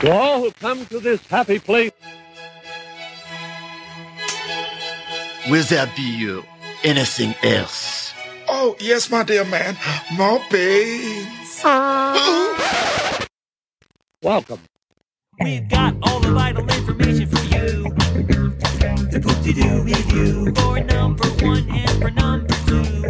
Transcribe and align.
To 0.00 0.10
all 0.10 0.40
who 0.40 0.50
come 0.52 0.86
to 0.86 0.98
this 0.98 1.26
happy 1.26 1.58
place, 1.58 1.92
Will 5.48 5.64
there 5.64 5.90
be 5.96 6.02
you 6.02 6.44
anything 6.84 7.34
else? 7.42 8.14
Oh, 8.48 8.76
yes, 8.78 9.10
my 9.10 9.24
dear 9.24 9.44
man. 9.44 9.76
More 10.16 10.40
beans. 10.50 11.62
welcome. 14.22 14.60
We've 15.40 15.68
got 15.68 15.96
all 16.02 16.20
the 16.20 16.30
vital 16.32 16.62
information 16.62 17.26
for 17.26 17.42
you. 17.44 17.84
The 19.10 19.20
Poop-de-Doo 19.22 19.82
review 19.82 20.52
for 20.54 20.80
number 20.80 21.28
one 21.44 21.68
and 21.68 22.02
for 22.02 22.10
number 22.10 22.54
two. 22.66 23.02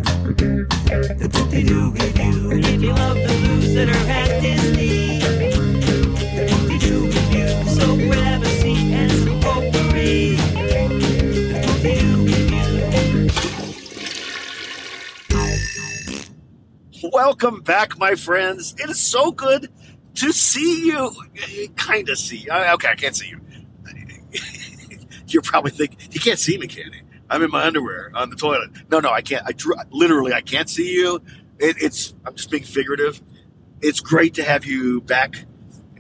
The 1.19 1.29
Poop-de-Doo 1.33 1.91
review. 1.91 2.51
If 2.53 2.83
you 2.83 2.93
love 2.95 3.17
the 3.17 3.35
news 3.47 3.75
that 3.75 3.89
are 3.89 4.11
at 4.11 4.41
Disney. 4.41 5.50
Welcome 17.13 17.61
back, 17.63 17.99
my 17.99 18.15
friends. 18.15 18.75
It 18.79 18.91
is 18.91 19.01
so 19.01 19.33
good 19.33 19.71
to 20.17 20.33
see 20.33 20.87
you. 20.87 21.11
Kind 21.77 22.09
of 22.09 22.19
see. 22.19 22.47
Okay, 22.51 22.89
I 22.89 22.95
can't 22.95 23.17
see 23.17 23.29
you. 23.29 23.41
You're 25.27 25.43
probably 25.43 25.71
thinking 25.71 25.99
you 26.11 26.21
can't 26.21 26.39
see 26.39 26.59
me, 26.59 26.67
can 26.67 26.93
you? 26.93 27.01
I'm 27.31 27.43
in 27.43 27.51
my 27.51 27.65
underwear 27.65 28.11
on 28.15 28.31
the 28.31 28.37
toilet. 28.37 28.71
No, 28.91 29.01
no, 29.01 29.11
I 29.11 29.23
can't. 29.23 29.45
I 29.47 29.53
literally 29.91 30.33
I 30.33 30.41
can't 30.41 30.69
see 30.69 30.93
you. 30.93 31.23
It, 31.59 31.77
it's 31.81 32.15
I'm 32.27 32.35
just 32.35 32.51
being 32.51 32.65
figurative. 32.65 33.23
It's 33.81 34.01
great 34.01 34.35
to 34.35 34.43
have 34.43 34.65
you 34.65 35.01
back, 35.01 35.47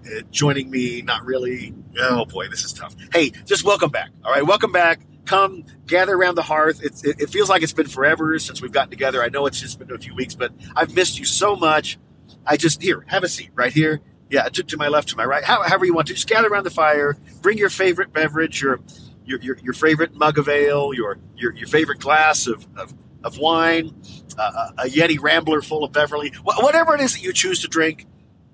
uh, 0.06 0.22
joining 0.30 0.70
me. 0.70 1.02
Not 1.02 1.24
really. 1.24 1.74
Oh 1.98 2.24
boy, 2.24 2.48
this 2.48 2.64
is 2.64 2.72
tough. 2.72 2.94
Hey, 3.12 3.30
just 3.44 3.64
welcome 3.64 3.90
back. 3.90 4.10
All 4.24 4.32
right, 4.32 4.46
welcome 4.46 4.72
back. 4.72 5.00
Come 5.26 5.64
gather 5.86 6.14
around 6.14 6.34
the 6.34 6.42
hearth. 6.42 6.82
It's, 6.82 7.04
it, 7.04 7.20
it 7.20 7.30
feels 7.30 7.48
like 7.48 7.62
it's 7.62 7.72
been 7.72 7.86
forever 7.86 8.38
since 8.38 8.60
we've 8.60 8.72
gotten 8.72 8.90
together. 8.90 9.22
I 9.22 9.28
know 9.28 9.46
it's 9.46 9.60
just 9.60 9.78
been 9.78 9.90
a 9.92 9.98
few 9.98 10.14
weeks, 10.14 10.34
but 10.34 10.52
I've 10.74 10.94
missed 10.94 11.18
you 11.18 11.24
so 11.24 11.54
much. 11.54 11.98
I 12.46 12.56
just 12.56 12.82
here 12.82 13.04
have 13.08 13.22
a 13.22 13.28
seat 13.28 13.50
right 13.54 13.72
here. 13.72 14.00
Yeah, 14.28 14.48
to, 14.48 14.62
to 14.62 14.76
my 14.76 14.88
left, 14.88 15.08
to 15.08 15.16
my 15.16 15.24
right, 15.24 15.42
how, 15.42 15.62
however 15.62 15.84
you 15.84 15.92
want 15.92 16.06
to. 16.08 16.14
Just 16.14 16.28
gather 16.28 16.48
around 16.48 16.64
the 16.64 16.70
fire. 16.70 17.16
Bring 17.42 17.58
your 17.58 17.68
favorite 17.68 18.12
beverage, 18.12 18.62
your 18.62 18.80
your 19.24 19.40
your, 19.40 19.58
your 19.58 19.74
favorite 19.74 20.14
mug 20.14 20.38
of 20.38 20.48
ale, 20.48 20.94
your 20.94 21.18
your, 21.36 21.52
your 21.54 21.66
favorite 21.66 21.98
glass 21.98 22.46
of 22.46 22.66
of, 22.76 22.94
of 23.22 23.38
wine, 23.38 23.94
uh, 24.38 24.70
a 24.78 24.84
Yeti 24.84 25.20
Rambler 25.20 25.62
full 25.62 25.84
of 25.84 25.92
Beverly, 25.92 26.30
wh- 26.30 26.62
whatever 26.62 26.94
it 26.94 27.00
is 27.00 27.14
that 27.14 27.22
you 27.22 27.32
choose 27.32 27.60
to 27.62 27.68
drink. 27.68 28.06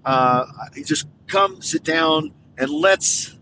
Uh, 0.06 0.46
just 0.84 1.08
come, 1.26 1.60
sit 1.60 1.82
down, 1.82 2.32
and 2.56 2.70
let's 2.70 3.36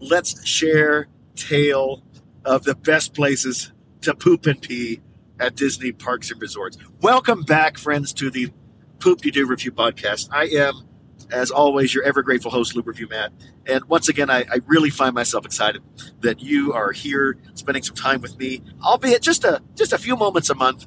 let's 0.00 0.46
share 0.46 1.08
tale 1.36 2.02
of 2.46 2.64
the 2.64 2.74
best 2.74 3.12
places 3.12 3.70
to 4.00 4.14
poop 4.14 4.46
and 4.46 4.62
pee 4.62 5.02
at 5.38 5.54
Disney 5.56 5.92
parks 5.92 6.30
and 6.30 6.40
resorts. 6.40 6.78
Welcome 7.02 7.42
back, 7.42 7.76
friends, 7.76 8.14
to 8.14 8.30
the 8.30 8.50
Poop 8.98 9.26
You 9.26 9.30
Do 9.30 9.46
Review 9.46 9.72
podcast. 9.72 10.30
I 10.32 10.44
am, 10.46 10.88
as 11.30 11.50
always, 11.50 11.92
your 11.94 12.02
ever 12.04 12.22
grateful 12.22 12.50
host, 12.50 12.74
Lou 12.74 12.80
Review 12.80 13.08
Matt. 13.08 13.32
And 13.66 13.84
once 13.84 14.08
again, 14.08 14.30
I, 14.30 14.46
I 14.50 14.60
really 14.66 14.88
find 14.88 15.14
myself 15.14 15.44
excited 15.44 15.82
that 16.20 16.40
you 16.40 16.72
are 16.72 16.92
here, 16.92 17.36
spending 17.52 17.82
some 17.82 17.94
time 17.94 18.22
with 18.22 18.38
me, 18.38 18.62
albeit 18.82 19.20
just 19.20 19.44
a 19.44 19.60
just 19.74 19.92
a 19.92 19.98
few 19.98 20.16
moments 20.16 20.48
a 20.48 20.54
month, 20.54 20.86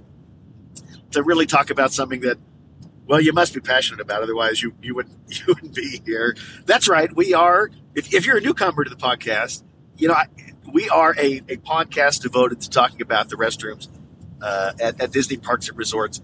to 1.11 1.21
really 1.21 1.45
talk 1.45 1.69
about 1.69 1.93
something 1.93 2.21
that, 2.21 2.39
well, 3.07 3.19
you 3.19 3.33
must 3.33 3.53
be 3.53 3.59
passionate 3.59 4.01
about. 4.01 4.23
Otherwise, 4.23 4.61
you 4.61 4.73
you 4.81 4.95
wouldn't 4.95 5.17
you 5.27 5.45
wouldn't 5.47 5.75
be 5.75 6.01
here. 6.05 6.35
That's 6.65 6.87
right. 6.87 7.13
We 7.15 7.33
are. 7.33 7.69
If, 7.95 8.13
if 8.13 8.25
you're 8.25 8.37
a 8.37 8.41
newcomer 8.41 8.83
to 8.83 8.89
the 8.89 8.95
podcast, 8.95 9.63
you 9.97 10.07
know 10.07 10.15
I, 10.15 10.27
we 10.71 10.89
are 10.89 11.15
a, 11.17 11.37
a 11.49 11.57
podcast 11.57 12.21
devoted 12.21 12.61
to 12.61 12.69
talking 12.69 13.01
about 13.01 13.29
the 13.29 13.35
restrooms 13.35 13.87
uh, 14.41 14.73
at, 14.79 14.99
at 15.01 15.11
Disney 15.11 15.37
parks 15.37 15.69
and 15.69 15.77
resorts. 15.77 16.21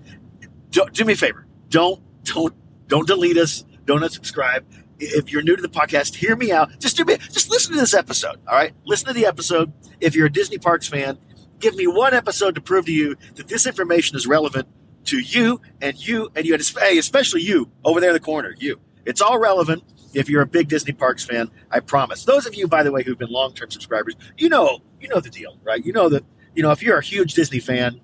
Do, 0.71 0.85
do 0.91 1.05
me 1.05 1.13
a 1.13 1.15
favor. 1.15 1.45
Don't 1.69 2.01
don't 2.23 2.53
don't 2.87 3.07
delete 3.07 3.37
us. 3.37 3.65
Don't 3.85 4.01
unsubscribe. 4.01 4.63
If 5.01 5.31
you're 5.31 5.41
new 5.41 5.55
to 5.55 5.61
the 5.61 5.69
podcast, 5.69 6.15
hear 6.15 6.35
me 6.35 6.51
out. 6.51 6.77
Just 6.79 6.97
do 6.97 7.05
me. 7.05 7.17
Just 7.17 7.49
listen 7.49 7.73
to 7.73 7.79
this 7.79 7.93
episode. 7.93 8.37
All 8.47 8.55
right. 8.55 8.73
Listen 8.85 9.07
to 9.07 9.13
the 9.13 9.25
episode. 9.25 9.71
If 10.01 10.13
you're 10.13 10.27
a 10.27 10.31
Disney 10.31 10.57
parks 10.57 10.87
fan, 10.87 11.17
give 11.59 11.75
me 11.75 11.87
one 11.87 12.13
episode 12.13 12.55
to 12.55 12.61
prove 12.61 12.85
to 12.85 12.91
you 12.91 13.15
that 13.35 13.47
this 13.47 13.65
information 13.65 14.17
is 14.17 14.27
relevant 14.27 14.67
to 15.05 15.19
you 15.19 15.61
and 15.81 15.97
you 15.97 16.31
and 16.35 16.45
you, 16.45 16.53
and 16.53 16.61
especially 16.61 17.41
you 17.41 17.69
over 17.83 17.99
there 17.99 18.09
in 18.09 18.13
the 18.13 18.19
corner. 18.19 18.55
You. 18.57 18.79
It's 19.05 19.21
all 19.21 19.39
relevant 19.39 19.83
if 20.13 20.29
you're 20.29 20.41
a 20.41 20.47
big 20.47 20.67
Disney 20.67 20.93
Parks 20.93 21.23
fan. 21.23 21.49
I 21.71 21.79
promise. 21.79 22.25
Those 22.25 22.45
of 22.45 22.55
you, 22.55 22.67
by 22.67 22.83
the 22.83 22.91
way, 22.91 23.03
who've 23.03 23.17
been 23.17 23.29
long-term 23.29 23.71
subscribers, 23.71 24.15
you 24.37 24.49
know, 24.49 24.79
you 24.99 25.07
know 25.07 25.19
the 25.19 25.29
deal, 25.29 25.57
right? 25.63 25.83
You 25.83 25.93
know 25.93 26.09
that, 26.09 26.23
you 26.53 26.63
know, 26.63 26.71
if 26.71 26.83
you're 26.83 26.97
a 26.97 27.03
huge 27.03 27.33
Disney 27.33 27.59
fan, 27.59 28.01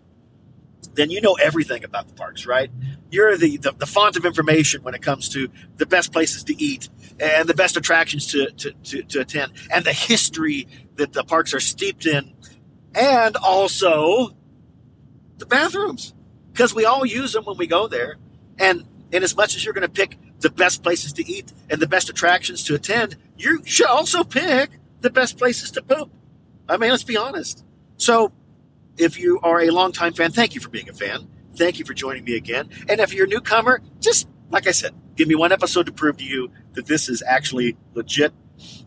then 0.93 1.09
you 1.09 1.21
know 1.21 1.33
everything 1.33 1.83
about 1.83 2.07
the 2.07 2.13
parks, 2.13 2.45
right? 2.45 2.71
You're 3.11 3.37
the, 3.37 3.57
the, 3.57 3.71
the 3.71 3.85
font 3.85 4.17
of 4.17 4.25
information 4.25 4.83
when 4.83 4.95
it 4.95 5.01
comes 5.01 5.29
to 5.29 5.49
the 5.77 5.85
best 5.85 6.11
places 6.11 6.43
to 6.45 6.61
eat 6.61 6.89
and 7.19 7.47
the 7.47 7.53
best 7.53 7.77
attractions 7.77 8.27
to, 8.27 8.51
to, 8.51 8.71
to, 8.71 9.03
to 9.03 9.19
attend 9.21 9.53
and 9.71 9.83
the 9.85 9.93
history 9.93 10.67
that 10.95 11.13
the 11.13 11.23
parks 11.23 11.53
are 11.53 11.59
steeped 11.59 12.05
in 12.05 12.33
and 12.93 13.35
also 13.37 14.35
the 15.37 15.45
bathrooms 15.45 16.13
because 16.55 16.73
we 16.73 16.85
all 16.85 17.05
use 17.05 17.33
them 17.33 17.43
when 17.43 17.57
we 17.57 17.67
go 17.67 17.85
there. 17.89 18.15
And 18.57 18.85
in 19.11 19.23
as 19.23 19.35
much 19.35 19.57
as 19.57 19.65
you're 19.65 19.73
going 19.73 19.81
to 19.81 19.89
pick 19.89 20.17
the 20.39 20.49
best 20.49 20.83
places 20.83 21.11
to 21.13 21.29
eat 21.29 21.51
and 21.69 21.81
the 21.81 21.87
best 21.87 22.09
attractions 22.09 22.63
to 22.63 22.75
attend, 22.75 23.17
you 23.37 23.61
should 23.65 23.87
also 23.87 24.23
pick 24.23 24.69
the 25.01 25.09
best 25.09 25.37
places 25.37 25.69
to 25.71 25.81
poop. 25.81 26.09
I 26.69 26.77
mean, 26.77 26.91
let's 26.91 27.03
be 27.03 27.17
honest. 27.17 27.65
So, 27.97 28.31
if 28.97 29.19
you 29.19 29.41
are 29.43 29.59
a 29.59 29.69
longtime 29.69 30.13
fan, 30.13 30.31
thank 30.31 30.55
you 30.55 30.61
for 30.61 30.69
being 30.69 30.87
a 30.87 30.93
fan. 30.93 31.27
Thank 31.57 31.77
you 31.77 31.83
for 31.83 31.93
joining 31.93 32.23
me 32.23 32.37
again. 32.37 32.69
And 32.87 33.01
if 33.01 33.13
you're 33.13 33.25
a 33.25 33.29
newcomer, 33.29 33.81
just 33.99 34.29
like 34.49 34.65
I 34.65 34.71
said, 34.71 34.95
give 35.17 35.27
me 35.27 35.35
one 35.35 35.51
episode 35.51 35.87
to 35.87 35.91
prove 35.91 36.15
to 36.17 36.23
you 36.23 36.51
that 36.73 36.85
this 36.85 37.09
is 37.09 37.21
actually 37.27 37.75
legit. 37.93 38.33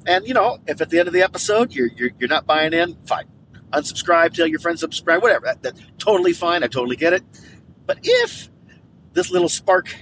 And 0.06 0.26
you 0.26 0.32
know, 0.32 0.58
if 0.66 0.80
at 0.80 0.88
the 0.88 0.98
end 0.98 1.08
of 1.08 1.14
the 1.14 1.22
episode 1.22 1.74
you're 1.74 1.88
you're, 1.88 2.10
you're 2.18 2.30
not 2.30 2.46
buying 2.46 2.72
in, 2.72 2.96
fine. 3.06 3.26
Unsubscribe, 3.74 4.32
tell 4.32 4.46
your 4.46 4.60
friends 4.60 4.80
subscribe, 4.80 5.20
whatever. 5.20 5.44
That, 5.44 5.62
that's 5.62 5.82
totally 5.98 6.32
fine. 6.32 6.64
I 6.64 6.68
totally 6.68 6.96
get 6.96 7.12
it. 7.12 7.22
But 7.88 8.00
if 8.02 8.50
this 9.14 9.30
little 9.30 9.48
spark 9.48 9.96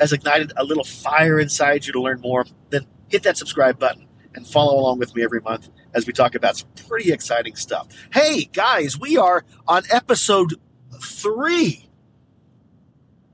has 0.00 0.12
ignited 0.12 0.52
a 0.56 0.64
little 0.64 0.82
fire 0.82 1.38
inside 1.38 1.86
you 1.86 1.92
to 1.92 2.02
learn 2.02 2.20
more, 2.20 2.44
then 2.70 2.86
hit 3.08 3.22
that 3.22 3.38
subscribe 3.38 3.78
button 3.78 4.08
and 4.34 4.44
follow 4.44 4.76
along 4.78 4.98
with 4.98 5.14
me 5.14 5.22
every 5.22 5.40
month 5.40 5.68
as 5.94 6.08
we 6.08 6.12
talk 6.12 6.34
about 6.34 6.56
some 6.56 6.68
pretty 6.88 7.12
exciting 7.12 7.54
stuff. 7.54 7.86
Hey, 8.12 8.46
guys, 8.52 8.98
we 8.98 9.16
are 9.16 9.44
on 9.68 9.84
episode 9.90 10.54
three 11.00 11.88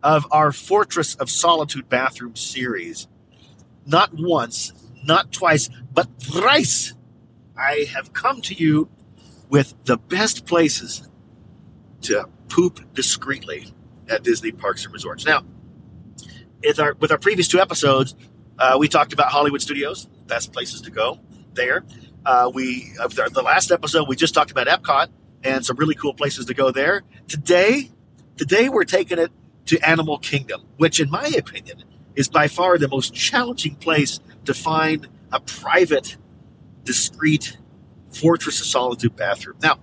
of 0.02 0.26
our 0.30 0.52
Fortress 0.52 1.14
of 1.14 1.30
Solitude 1.30 1.88
bathroom 1.88 2.36
series. 2.36 3.08
Not 3.86 4.10
once, 4.12 4.74
not 5.04 5.32
twice, 5.32 5.70
but 5.94 6.20
thrice, 6.20 6.92
I 7.56 7.88
have 7.94 8.12
come 8.12 8.42
to 8.42 8.54
you 8.54 8.90
with 9.48 9.72
the 9.86 9.96
best 9.96 10.44
places 10.44 11.08
to 12.02 12.28
poop 12.48 12.92
discreetly 12.92 13.72
at 14.08 14.22
Disney 14.22 14.52
parks 14.52 14.84
and 14.84 14.92
resorts. 14.92 15.24
Now, 15.24 15.44
with 16.62 16.78
our, 16.78 16.94
with 16.94 17.10
our 17.10 17.18
previous 17.18 17.48
two 17.48 17.60
episodes, 17.60 18.14
uh, 18.58 18.76
we 18.78 18.88
talked 18.88 19.12
about 19.12 19.30
Hollywood 19.30 19.60
Studios, 19.60 20.06
best 20.26 20.52
places 20.52 20.80
to 20.82 20.90
go 20.90 21.20
there. 21.54 21.84
Uh, 22.24 22.50
we 22.52 22.92
uh, 23.00 23.08
the, 23.08 23.30
the 23.32 23.42
last 23.42 23.70
episode 23.70 24.08
we 24.08 24.16
just 24.16 24.34
talked 24.34 24.50
about 24.50 24.66
Epcot 24.66 25.08
and 25.44 25.64
some 25.64 25.76
really 25.76 25.94
cool 25.94 26.14
places 26.14 26.46
to 26.46 26.54
go 26.54 26.70
there. 26.70 27.02
Today, 27.28 27.90
today 28.36 28.68
we're 28.68 28.84
taking 28.84 29.18
it 29.18 29.30
to 29.66 29.78
Animal 29.88 30.18
Kingdom, 30.18 30.62
which, 30.76 30.98
in 31.00 31.10
my 31.10 31.26
opinion, 31.26 31.84
is 32.14 32.28
by 32.28 32.48
far 32.48 32.78
the 32.78 32.88
most 32.88 33.14
challenging 33.14 33.76
place 33.76 34.20
to 34.44 34.54
find 34.54 35.08
a 35.32 35.40
private, 35.40 36.16
discreet 36.84 37.58
Fortress 38.10 38.60
of 38.60 38.66
Solitude 38.66 39.14
bathroom. 39.14 39.56
Now, 39.62 39.78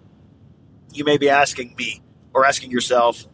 you 0.92 1.04
may 1.04 1.18
be 1.18 1.30
asking 1.30 1.76
me, 1.78 2.02
or 2.34 2.46
asking 2.46 2.72
yourself, 2.72 3.28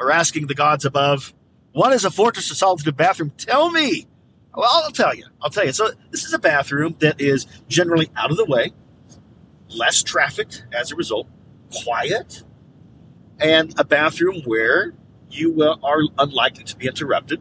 or 0.00 0.10
asking 0.10 0.46
the 0.46 0.54
gods 0.54 0.84
above, 0.84 1.34
what 1.72 1.92
is 1.92 2.04
a 2.04 2.10
Fortress 2.10 2.50
of 2.50 2.56
Solitude 2.56 2.96
bathroom? 2.96 3.32
Tell 3.36 3.70
me. 3.70 4.06
Well, 4.54 4.68
I'll 4.68 4.90
tell 4.92 5.14
you. 5.14 5.26
I'll 5.42 5.50
tell 5.50 5.66
you. 5.66 5.72
So, 5.72 5.90
this 6.10 6.24
is 6.24 6.32
a 6.32 6.38
bathroom 6.38 6.96
that 7.00 7.20
is 7.20 7.46
generally 7.68 8.10
out 8.16 8.30
of 8.30 8.36
the 8.36 8.44
way, 8.44 8.72
less 9.68 10.02
trafficked 10.02 10.64
as 10.72 10.92
a 10.92 10.96
result, 10.96 11.26
quiet, 11.72 12.44
and 13.40 13.74
a 13.78 13.84
bathroom 13.84 14.42
where 14.44 14.94
you 15.30 15.62
are 15.82 16.02
unlikely 16.18 16.64
to 16.64 16.76
be 16.76 16.86
interrupted 16.86 17.40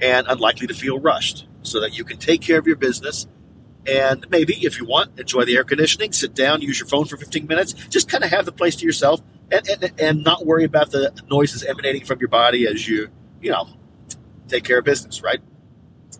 and 0.00 0.26
unlikely 0.28 0.66
to 0.66 0.74
feel 0.74 0.98
rushed 0.98 1.46
so 1.62 1.80
that 1.80 1.96
you 1.96 2.04
can 2.04 2.18
take 2.18 2.40
care 2.40 2.58
of 2.58 2.66
your 2.66 2.76
business 2.76 3.26
and 3.86 4.26
maybe 4.30 4.54
if 4.64 4.78
you 4.78 4.84
want 4.84 5.18
enjoy 5.18 5.44
the 5.44 5.56
air 5.56 5.64
conditioning 5.64 6.12
sit 6.12 6.34
down 6.34 6.60
use 6.60 6.78
your 6.78 6.88
phone 6.88 7.04
for 7.04 7.16
15 7.16 7.46
minutes 7.46 7.72
just 7.72 8.08
kind 8.08 8.24
of 8.24 8.30
have 8.30 8.44
the 8.44 8.52
place 8.52 8.76
to 8.76 8.84
yourself 8.84 9.20
and, 9.54 9.84
and, 9.84 10.00
and 10.00 10.24
not 10.24 10.46
worry 10.46 10.64
about 10.64 10.90
the 10.90 11.12
noises 11.30 11.64
emanating 11.64 12.04
from 12.04 12.18
your 12.20 12.28
body 12.28 12.66
as 12.66 12.88
you 12.88 13.08
you 13.40 13.50
know 13.50 13.68
take 14.48 14.64
care 14.64 14.78
of 14.78 14.84
business 14.84 15.22
right 15.22 15.40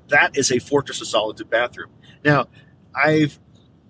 that 0.09 0.37
is 0.37 0.53
a 0.53 0.59
fortress 0.59 1.01
of 1.01 1.09
solitude 1.09 1.51
bathroom 1.51 1.91
Now, 2.25 2.47
I've 2.95 3.39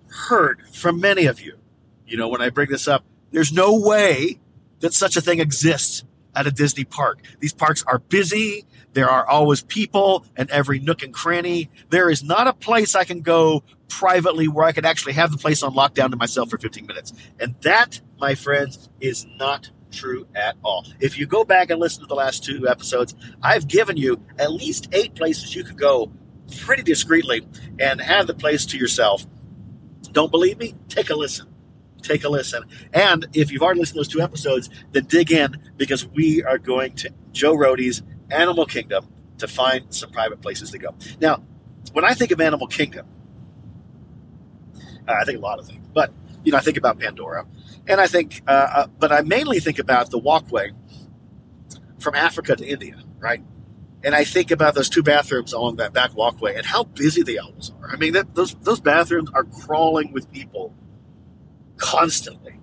heard 0.09 0.63
from 0.73 1.01
many 1.01 1.27
of 1.27 1.41
you, 1.41 1.59
you 2.07 2.17
know, 2.17 2.29
when 2.29 2.43
I 2.43 2.51
bring 2.51 2.71
this 2.71 2.89
up, 2.89 3.05
there's 3.33 3.53
no 3.53 3.79
way 3.79 4.41
that 4.81 4.95
such 4.95 5.17
a 5.17 5.21
thing 5.21 5.41
exists 5.41 6.05
at 6.37 6.47
a 6.47 6.51
Disney 6.51 6.85
park. 6.85 7.21
These 7.41 7.53
parks 7.53 7.85
are 7.87 7.99
busy. 7.99 8.65
There 8.93 9.09
are 9.09 9.27
always 9.27 9.63
people 9.63 10.27
and 10.37 10.51
every 10.51 10.79
nook 10.81 11.03
and 11.03 11.15
cranny. 11.15 11.71
There 11.91 12.11
is 12.11 12.23
not 12.25 12.47
a 12.47 12.53
place 12.53 12.95
I 12.95 13.05
can 13.05 13.23
go 13.23 13.63
privately 13.89 14.49
where 14.49 14.67
I 14.67 14.73
could 14.73 14.87
actually 14.87 15.15
have 15.15 15.31
the 15.31 15.39
place 15.39 15.63
on 15.63 15.75
lockdown 15.75 16.11
to 16.11 16.17
myself 16.17 16.51
for 16.51 16.59
15 16.59 16.87
minutes. 16.87 17.13
And 17.41 17.55
that, 17.63 18.01
my 18.25 18.35
friends, 18.35 18.89
is 19.03 19.27
not 19.39 19.71
true 19.93 20.27
at 20.35 20.57
all. 20.65 20.87
If 20.99 21.19
you 21.19 21.27
go 21.27 21.45
back 21.45 21.69
and 21.69 21.79
listen 21.79 22.01
to 22.01 22.07
the 22.07 22.15
last 22.15 22.43
two 22.43 22.67
episodes, 22.67 23.15
I've 23.43 23.69
given 23.69 23.99
you 23.99 24.25
at 24.39 24.51
least 24.51 24.89
eight 24.93 25.15
places 25.15 25.55
you 25.55 25.63
could 25.63 25.77
go 25.77 26.11
pretty 26.61 26.83
discreetly 26.83 27.47
and 27.79 28.01
have 28.01 28.27
the 28.27 28.33
place 28.33 28.65
to 28.67 28.79
yourself. 28.79 29.27
Don't 30.13 30.31
believe 30.31 30.57
me? 30.57 30.75
Take 30.89 31.11
a 31.11 31.15
listen. 31.15 31.49
Take 32.01 32.25
a 32.25 32.31
listen. 32.31 32.65
And 32.95 33.27
if 33.35 33.53
you've 33.53 33.61
already 33.63 33.81
listened 33.81 33.97
to 33.97 33.99
those 33.99 34.09
two 34.09 34.23
episodes, 34.23 34.71
then 34.93 35.05
dig 35.05 35.31
in 35.31 35.59
because 35.77 36.07
we 36.07 36.43
are 36.43 36.57
going 36.57 36.95
to 37.03 37.11
Joe 37.33 37.55
Rohde's 37.55 38.03
Animal 38.31 38.65
Kingdom 38.65 39.07
to 39.37 39.47
find 39.47 39.93
some 39.95 40.11
private 40.11 40.41
places 40.41 40.71
to 40.71 40.79
go. 40.79 40.95
Now, 41.21 41.43
when 41.93 42.07
I 42.07 42.15
think 42.15 42.31
of 42.31 42.41
Animal 42.41 42.69
Kingdom, 42.69 43.07
uh, 45.07 45.13
I 45.13 45.25
think 45.27 45.37
a 45.37 45.43
lot 45.43 45.59
of 45.59 45.67
things, 45.67 45.87
but 45.93 46.11
you 46.45 46.53
know, 46.53 46.59
I 46.59 46.61
think 46.61 46.77
about 46.77 46.99
Pandora, 46.99 47.47
and 47.87 48.01
I 48.01 48.07
think, 48.07 48.43
uh, 48.47 48.51
uh, 48.51 48.87
but 48.99 49.13
I 49.13 49.23
mainly 49.23 49.61
think 49.61 49.79
about 49.79 50.11
the 50.11 50.19
walkway 50.19 50.73
from 51.99 52.15
Africa 52.15 52.57
to 52.57 52.67
India, 52.67 52.97
right? 53.19 53.43
And 54.03 54.15
I 54.15 54.25
think 54.25 54.51
about 54.51 54.75
those 54.75 54.91
two 54.91 55.03
bathrooms 55.03 55.53
along 55.55 55.77
that 55.77 55.95
back 55.95 56.15
walkway 56.15 56.55
and 56.57 56.67
how 56.67 56.85
busy 56.85 57.23
they 57.23 57.39
always 57.39 57.73
are. 57.81 57.91
I 57.91 57.97
mean, 57.97 58.13
that, 58.13 58.35
those 58.35 58.55
those 58.57 58.81
bathrooms 58.81 59.31
are 59.33 59.45
crawling 59.45 60.13
with 60.13 60.31
people 60.31 60.75
constantly. 61.77 62.61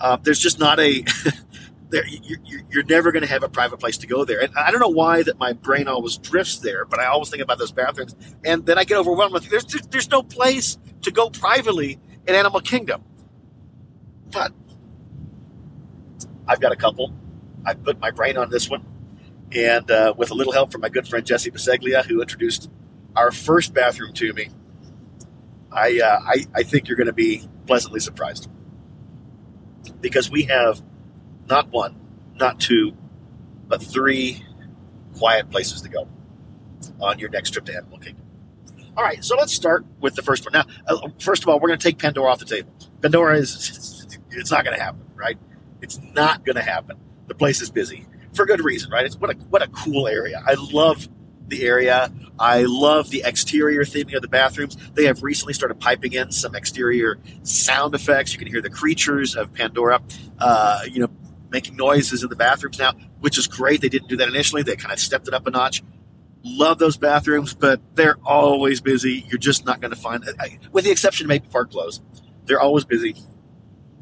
Uh, 0.00 0.16
there's 0.16 0.38
just 0.38 0.58
not 0.58 0.80
a 0.80 1.04
there 1.90 2.06
you, 2.06 2.36
you, 2.44 2.60
you're 2.70 2.84
never 2.84 3.12
going 3.12 3.22
to 3.22 3.28
have 3.28 3.42
a 3.42 3.48
private 3.48 3.78
place 3.78 3.96
to 3.98 4.06
go 4.06 4.24
there 4.24 4.40
and 4.40 4.52
i 4.56 4.70
don't 4.70 4.80
know 4.80 4.88
why 4.88 5.22
that 5.22 5.38
my 5.38 5.52
brain 5.52 5.88
always 5.88 6.18
drifts 6.18 6.58
there 6.58 6.84
but 6.84 6.98
i 7.00 7.06
always 7.06 7.30
think 7.30 7.42
about 7.42 7.58
those 7.58 7.72
bathrooms 7.72 8.14
and 8.44 8.66
then 8.66 8.78
i 8.78 8.84
get 8.84 8.98
overwhelmed 8.98 9.32
with 9.32 9.48
there's, 9.48 9.64
there's 9.64 10.10
no 10.10 10.22
place 10.22 10.78
to 11.02 11.10
go 11.10 11.30
privately 11.30 11.98
in 12.26 12.34
animal 12.34 12.60
kingdom 12.60 13.02
but 14.30 14.52
i've 16.46 16.60
got 16.60 16.72
a 16.72 16.76
couple 16.76 17.12
i 17.64 17.74
put 17.74 17.98
my 18.00 18.10
brain 18.10 18.36
on 18.36 18.50
this 18.50 18.68
one 18.68 18.84
and 19.52 19.90
uh, 19.90 20.12
with 20.16 20.30
a 20.30 20.34
little 20.34 20.52
help 20.52 20.70
from 20.70 20.80
my 20.82 20.88
good 20.88 21.08
friend 21.08 21.24
jesse 21.26 21.50
Bisceglia, 21.50 22.04
who 22.04 22.20
introduced 22.20 22.70
our 23.16 23.30
first 23.30 23.74
bathroom 23.74 24.12
to 24.14 24.32
me 24.32 24.48
i 25.72 26.00
uh, 26.02 26.20
I, 26.24 26.46
I 26.54 26.62
think 26.62 26.88
you're 26.88 26.96
going 26.96 27.06
to 27.06 27.12
be 27.12 27.48
pleasantly 27.66 28.00
surprised 28.00 28.48
because 30.00 30.30
we 30.30 30.44
have 30.44 30.82
not 31.48 31.70
one, 31.70 31.96
not 32.36 32.60
two, 32.60 32.94
but 33.66 33.82
three 33.82 34.44
quiet 35.16 35.50
places 35.50 35.82
to 35.82 35.88
go 35.88 36.08
on 37.00 37.18
your 37.18 37.30
next 37.30 37.50
trip 37.50 37.64
to 37.66 37.74
Animal 37.74 37.98
Kingdom. 37.98 38.24
All 38.96 39.04
right, 39.04 39.24
so 39.24 39.36
let's 39.36 39.52
start 39.52 39.84
with 40.00 40.14
the 40.14 40.22
first 40.22 40.44
one. 40.44 40.52
Now, 40.52 40.64
uh, 40.86 41.08
first 41.20 41.42
of 41.42 41.48
all, 41.48 41.60
we're 41.60 41.68
going 41.68 41.78
to 41.78 41.82
take 41.88 41.98
Pandora 41.98 42.32
off 42.32 42.40
the 42.40 42.44
table. 42.44 42.72
Pandora 43.00 43.38
is, 43.38 43.97
it's 44.38 44.50
not 44.50 44.64
going 44.64 44.76
to 44.76 44.82
happen, 44.82 45.02
right? 45.14 45.38
It's 45.80 45.98
not 46.14 46.44
going 46.44 46.56
to 46.56 46.62
happen. 46.62 46.96
The 47.26 47.34
place 47.34 47.60
is 47.60 47.70
busy 47.70 48.06
for 48.34 48.46
good 48.46 48.62
reason, 48.62 48.90
right? 48.90 49.04
It's 49.04 49.16
what 49.16 49.30
a, 49.30 49.34
what 49.50 49.62
a 49.62 49.68
cool 49.68 50.08
area. 50.08 50.42
I 50.46 50.54
love 50.54 51.08
the 51.48 51.64
area. 51.64 52.12
I 52.38 52.62
love 52.62 53.10
the 53.10 53.22
exterior 53.24 53.82
theming 53.82 54.14
of 54.14 54.22
the 54.22 54.28
bathrooms. 54.28 54.76
They 54.94 55.04
have 55.06 55.22
recently 55.22 55.54
started 55.54 55.80
piping 55.80 56.12
in 56.12 56.30
some 56.30 56.54
exterior 56.54 57.18
sound 57.42 57.94
effects. 57.94 58.32
You 58.32 58.38
can 58.38 58.48
hear 58.48 58.60
the 58.60 58.70
creatures 58.70 59.34
of 59.34 59.52
Pandora, 59.52 60.00
uh, 60.38 60.82
you 60.90 61.00
know, 61.00 61.08
making 61.50 61.76
noises 61.76 62.22
in 62.22 62.28
the 62.28 62.36
bathrooms 62.36 62.78
now, 62.78 62.92
which 63.20 63.38
is 63.38 63.46
great. 63.46 63.80
They 63.80 63.88
didn't 63.88 64.08
do 64.08 64.16
that 64.18 64.28
initially. 64.28 64.62
They 64.62 64.76
kind 64.76 64.92
of 64.92 64.98
stepped 64.98 65.26
it 65.26 65.34
up 65.34 65.46
a 65.46 65.50
notch. 65.50 65.82
Love 66.44 66.78
those 66.78 66.96
bathrooms, 66.96 67.54
but 67.54 67.80
they're 67.94 68.18
always 68.24 68.80
busy. 68.80 69.24
You're 69.28 69.38
just 69.38 69.64
not 69.64 69.80
going 69.80 69.90
to 69.90 70.00
find, 70.00 70.24
with 70.70 70.84
the 70.84 70.90
exception 70.90 71.26
of 71.26 71.28
maybe 71.28 71.48
park 71.48 71.70
close, 71.70 72.00
they're 72.44 72.60
always 72.60 72.84
busy, 72.84 73.16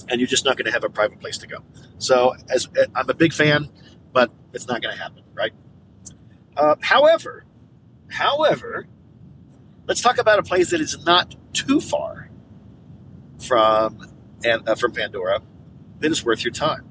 and 0.08 0.20
you're 0.20 0.28
just 0.28 0.44
not 0.44 0.56
going 0.56 0.66
to 0.66 0.72
have 0.72 0.84
a 0.84 0.88
private 0.88 1.20
place 1.20 1.38
to 1.38 1.46
go. 1.46 1.58
So, 1.98 2.34
as 2.48 2.68
I'm 2.94 3.08
a 3.08 3.14
big 3.14 3.32
fan, 3.32 3.68
but 4.12 4.30
it's 4.52 4.66
not 4.66 4.82
going 4.82 4.94
to 4.94 5.02
happen, 5.02 5.22
right? 5.34 5.52
Uh, 6.56 6.76
however, 6.80 7.44
however, 8.08 8.86
let's 9.86 10.00
talk 10.00 10.18
about 10.18 10.38
a 10.38 10.42
place 10.42 10.70
that 10.70 10.80
is 10.80 11.04
not 11.04 11.34
too 11.52 11.80
far 11.80 12.30
from 13.38 14.06
and 14.44 14.68
uh, 14.68 14.74
from 14.74 14.92
Pandora 14.92 15.42
that 16.00 16.10
is 16.10 16.24
worth 16.24 16.44
your 16.44 16.52
time. 16.52 16.88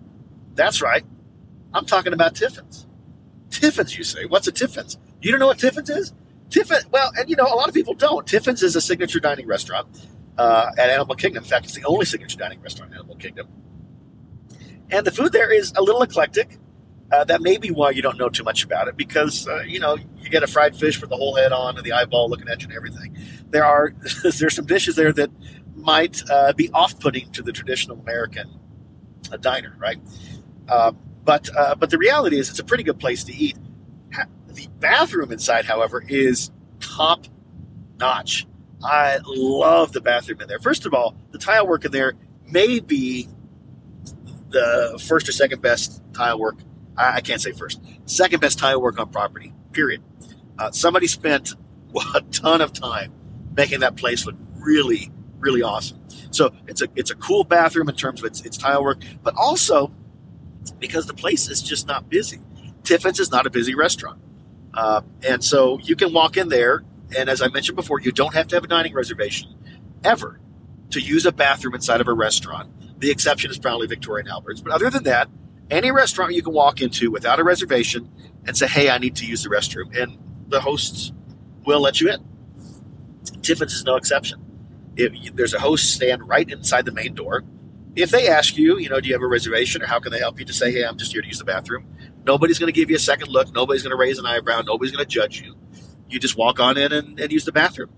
That's 0.53 0.81
right. 0.81 1.03
I'm 1.73 1.85
talking 1.85 2.13
about 2.13 2.35
Tiffin's. 2.35 2.87
Tiffin's, 3.49 3.97
you 3.97 4.03
say? 4.03 4.25
What's 4.25 4.47
a 4.47 4.51
Tiffin's? 4.51 4.97
You 5.21 5.31
don't 5.31 5.39
know 5.39 5.47
what 5.47 5.59
Tiffin's 5.59 5.89
is? 5.89 6.13
Tiffin, 6.49 6.83
well, 6.91 7.11
and 7.17 7.29
you 7.29 7.35
know, 7.35 7.45
a 7.45 7.55
lot 7.55 7.67
of 7.67 7.73
people 7.73 7.93
don't. 7.93 8.25
Tiffin's 8.25 8.63
is 8.63 8.75
a 8.75 8.81
signature 8.81 9.19
dining 9.19 9.47
restaurant 9.47 9.87
uh, 10.37 10.71
at 10.77 10.89
Animal 10.89 11.15
Kingdom. 11.15 11.43
In 11.43 11.49
fact, 11.49 11.65
it's 11.65 11.75
the 11.75 11.85
only 11.85 12.05
signature 12.05 12.37
dining 12.37 12.61
restaurant 12.61 12.91
in 12.91 12.97
Animal 12.97 13.15
Kingdom. 13.15 13.47
And 14.91 15.05
the 15.05 15.11
food 15.11 15.31
there 15.31 15.51
is 15.51 15.73
a 15.75 15.81
little 15.81 16.01
eclectic. 16.01 16.57
Uh, 17.11 17.23
that 17.23 17.41
may 17.41 17.57
be 17.57 17.69
why 17.69 17.91
you 17.91 18.01
don't 18.01 18.17
know 18.17 18.29
too 18.29 18.43
much 18.43 18.63
about 18.63 18.87
it 18.87 18.97
because, 18.97 19.47
uh, 19.47 19.61
you 19.61 19.79
know, 19.79 19.95
you 20.17 20.29
get 20.29 20.41
a 20.41 20.47
fried 20.47 20.75
fish 20.75 20.99
with 20.99 21.09
the 21.09 21.15
whole 21.15 21.35
head 21.35 21.51
on 21.51 21.77
and 21.77 21.85
the 21.85 21.91
eyeball 21.91 22.29
looking 22.29 22.49
at 22.49 22.61
you 22.61 22.67
and 22.67 22.75
everything. 22.75 23.15
There 23.51 23.63
are 23.63 23.93
there's 24.23 24.55
some 24.55 24.65
dishes 24.65 24.95
there 24.95 25.13
that 25.13 25.29
might 25.75 26.23
uh, 26.29 26.53
be 26.53 26.69
off 26.71 26.99
putting 26.99 27.31
to 27.31 27.43
the 27.43 27.51
traditional 27.51 27.99
American 27.99 28.59
uh, 29.31 29.37
diner, 29.37 29.75
right? 29.77 29.99
Uh, 30.67 30.93
but 31.23 31.49
but 31.79 31.89
the 31.89 31.97
reality 31.97 32.39
is, 32.39 32.49
it's 32.49 32.59
a 32.59 32.63
pretty 32.63 32.83
good 32.83 32.99
place 32.99 33.23
to 33.25 33.33
eat. 33.33 33.57
The 34.47 34.67
bathroom 34.79 35.31
inside, 35.31 35.65
however, 35.65 36.03
is 36.07 36.51
top 36.79 37.27
notch. 37.99 38.47
I 38.85 39.19
love 39.25 39.91
the 39.91 40.01
bathroom 40.01 40.41
in 40.41 40.47
there. 40.47 40.59
First 40.59 40.85
of 40.85 40.93
all, 40.93 41.15
the 41.31 41.37
tile 41.37 41.67
work 41.67 41.85
in 41.85 41.91
there 41.91 42.13
may 42.49 42.79
be 42.79 43.27
the 44.49 45.01
first 45.05 45.27
or 45.27 45.31
second 45.31 45.61
best 45.61 46.01
tile 46.13 46.39
work. 46.39 46.59
I, 46.97 47.17
I 47.17 47.21
can't 47.21 47.41
say 47.41 47.51
first, 47.51 47.81
second 48.05 48.39
best 48.39 48.59
tile 48.59 48.81
work 48.81 48.99
on 48.99 49.09
property. 49.09 49.53
Period. 49.71 50.01
Uh, 50.57 50.71
somebody 50.71 51.07
spent 51.07 51.53
a 52.15 52.21
ton 52.21 52.61
of 52.61 52.73
time 52.73 53.11
making 53.55 53.81
that 53.81 53.95
place 53.95 54.25
look 54.25 54.35
really, 54.57 55.11
really 55.39 55.61
awesome. 55.61 55.99
So 56.31 56.53
it's 56.67 56.81
a 56.81 56.87
it's 56.95 57.11
a 57.11 57.15
cool 57.15 57.43
bathroom 57.43 57.89
in 57.89 57.95
terms 57.95 58.19
of 58.21 58.25
its, 58.25 58.41
its 58.41 58.57
tile 58.57 58.83
work, 58.83 59.01
but 59.23 59.35
also 59.35 59.91
because 60.79 61.05
the 61.05 61.13
place 61.13 61.49
is 61.49 61.61
just 61.61 61.87
not 61.87 62.09
busy. 62.09 62.39
Tiffin's 62.83 63.19
is 63.19 63.31
not 63.31 63.45
a 63.45 63.49
busy 63.49 63.75
restaurant. 63.75 64.19
Uh, 64.73 65.01
and 65.27 65.43
so 65.43 65.79
you 65.79 65.95
can 65.95 66.13
walk 66.13 66.37
in 66.37 66.49
there, 66.49 66.83
and 67.15 67.29
as 67.29 67.41
I 67.41 67.47
mentioned 67.49 67.75
before, 67.75 67.99
you 67.99 68.11
don't 68.11 68.33
have 68.33 68.47
to 68.49 68.55
have 68.55 68.63
a 68.63 68.67
dining 68.67 68.93
reservation 68.93 69.53
ever 70.03 70.39
to 70.91 70.99
use 70.99 71.25
a 71.25 71.31
bathroom 71.31 71.75
inside 71.75 72.01
of 72.01 72.07
a 72.07 72.13
restaurant. 72.13 72.99
The 72.99 73.11
exception 73.11 73.51
is 73.51 73.57
probably 73.57 73.87
Victoria 73.87 74.23
and 74.23 74.29
Albert's. 74.29 74.61
But 74.61 74.73
other 74.73 74.89
than 74.89 75.03
that, 75.03 75.29
any 75.69 75.91
restaurant 75.91 76.33
you 76.33 76.43
can 76.43 76.53
walk 76.53 76.81
into 76.81 77.11
without 77.11 77.39
a 77.39 77.43
reservation 77.43 78.11
and 78.45 78.55
say, 78.55 78.67
hey, 78.67 78.89
I 78.89 78.97
need 78.97 79.15
to 79.17 79.25
use 79.25 79.43
the 79.43 79.49
restroom. 79.49 79.95
And 79.95 80.17
the 80.47 80.61
hosts 80.61 81.11
will 81.65 81.81
let 81.81 81.99
you 81.99 82.11
in. 82.11 82.23
Tiffin's 83.41 83.73
is 83.73 83.83
no 83.83 83.95
exception. 83.95 84.41
If 84.95 85.35
there's 85.35 85.53
a 85.53 85.59
host 85.59 85.93
stand 85.93 86.27
right 86.27 86.49
inside 86.49 86.85
the 86.85 86.91
main 86.91 87.15
door 87.15 87.43
if 87.95 88.11
they 88.11 88.27
ask 88.27 88.57
you, 88.57 88.77
you 88.77 88.89
know, 88.89 88.99
do 88.99 89.07
you 89.07 89.13
have 89.13 89.21
a 89.21 89.27
reservation 89.27 89.81
or 89.81 89.85
how 89.87 89.99
can 89.99 90.11
they 90.11 90.19
help 90.19 90.39
you 90.39 90.45
to 90.45 90.53
say, 90.53 90.71
hey, 90.71 90.83
I'm 90.83 90.97
just 90.97 91.13
here 91.13 91.21
to 91.21 91.27
use 91.27 91.39
the 91.39 91.45
bathroom, 91.45 91.87
nobody's 92.25 92.59
going 92.59 92.71
to 92.71 92.77
give 92.77 92.89
you 92.89 92.97
a 92.97 92.99
second 92.99 93.29
look. 93.29 93.53
Nobody's 93.53 93.83
going 93.83 93.91
to 93.91 93.97
raise 93.97 94.19
an 94.19 94.25
eyebrow. 94.25 94.61
Nobody's 94.61 94.91
going 94.91 95.05
to 95.05 95.09
judge 95.09 95.41
you. 95.41 95.55
You 96.15 96.21
just 96.21 96.37
walk 96.37 96.61
on 96.61 96.77
in 96.77 96.93
and, 96.93 97.19
and, 97.19 97.29
use 97.29 97.43
the 97.43 97.51
bathroom. 97.51 97.89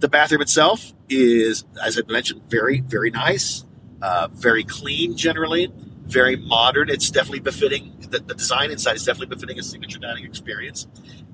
The 0.00 0.08
bathroom 0.08 0.40
itself 0.40 0.94
is, 1.10 1.66
as 1.84 1.98
I 1.98 2.10
mentioned, 2.10 2.40
very, 2.48 2.80
very 2.80 3.10
nice, 3.10 3.66
uh, 4.00 4.28
very 4.32 4.64
clean 4.64 5.14
generally, 5.14 5.70
very 6.04 6.36
modern. 6.36 6.88
It's 6.88 7.10
definitely 7.10 7.40
befitting, 7.40 7.94
the, 8.08 8.20
the 8.20 8.34
design 8.34 8.70
inside 8.70 8.96
is 8.96 9.04
definitely 9.04 9.34
befitting 9.34 9.58
a 9.58 9.62
signature 9.62 9.98
dining 9.98 10.24
experience. 10.24 10.86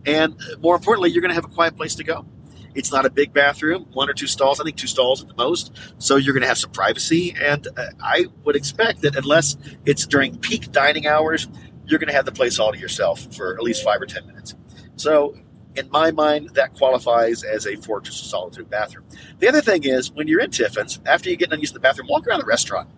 And 0.04 0.34
more 0.60 0.74
importantly, 0.74 1.10
you're 1.10 1.20
going 1.20 1.30
to 1.30 1.36
have 1.36 1.44
a 1.44 1.54
quiet 1.54 1.76
place 1.76 1.94
to 1.94 2.02
go. 2.02 2.26
It's 2.74 2.90
not 2.90 3.06
a 3.06 3.10
big 3.10 3.32
bathroom, 3.32 3.86
one 3.92 4.10
or 4.10 4.12
two 4.12 4.26
stalls. 4.26 4.58
I 4.60 4.64
think 4.64 4.76
two 4.76 4.88
stalls 4.88 5.22
at 5.22 5.28
the 5.28 5.36
most. 5.36 5.72
So 5.98 6.16
you're 6.16 6.34
going 6.34 6.42
to 6.42 6.48
have 6.48 6.58
some 6.58 6.72
privacy. 6.72 7.36
And 7.40 7.68
uh, 7.76 7.90
I 8.02 8.26
would 8.42 8.56
expect 8.56 9.02
that 9.02 9.14
unless 9.14 9.56
it's 9.86 10.08
during 10.08 10.38
peak 10.38 10.72
dining 10.72 11.06
hours, 11.06 11.46
you're 11.86 12.00
going 12.00 12.08
to 12.08 12.14
have 12.14 12.24
the 12.24 12.32
place 12.32 12.58
all 12.58 12.72
to 12.72 12.78
yourself 12.78 13.32
for 13.36 13.54
at 13.54 13.62
least 13.62 13.84
five 13.84 14.02
or 14.02 14.06
10 14.06 14.26
minutes. 14.26 14.56
So 14.96 15.36
in 15.74 15.90
my 15.90 16.10
mind, 16.10 16.50
that 16.50 16.74
qualifies 16.74 17.42
as 17.42 17.66
a 17.66 17.76
Fortress 17.76 18.20
of 18.20 18.26
Solitude 18.26 18.68
bathroom. 18.68 19.04
The 19.38 19.48
other 19.48 19.60
thing 19.60 19.84
is, 19.84 20.12
when 20.12 20.28
you're 20.28 20.40
in 20.40 20.50
Tiffin's, 20.50 21.00
after 21.06 21.30
you 21.30 21.36
get 21.36 21.50
done 21.50 21.60
using 21.60 21.74
the 21.74 21.80
bathroom, 21.80 22.08
walk 22.08 22.26
around 22.26 22.40
the 22.40 22.46
restaurant. 22.46 22.88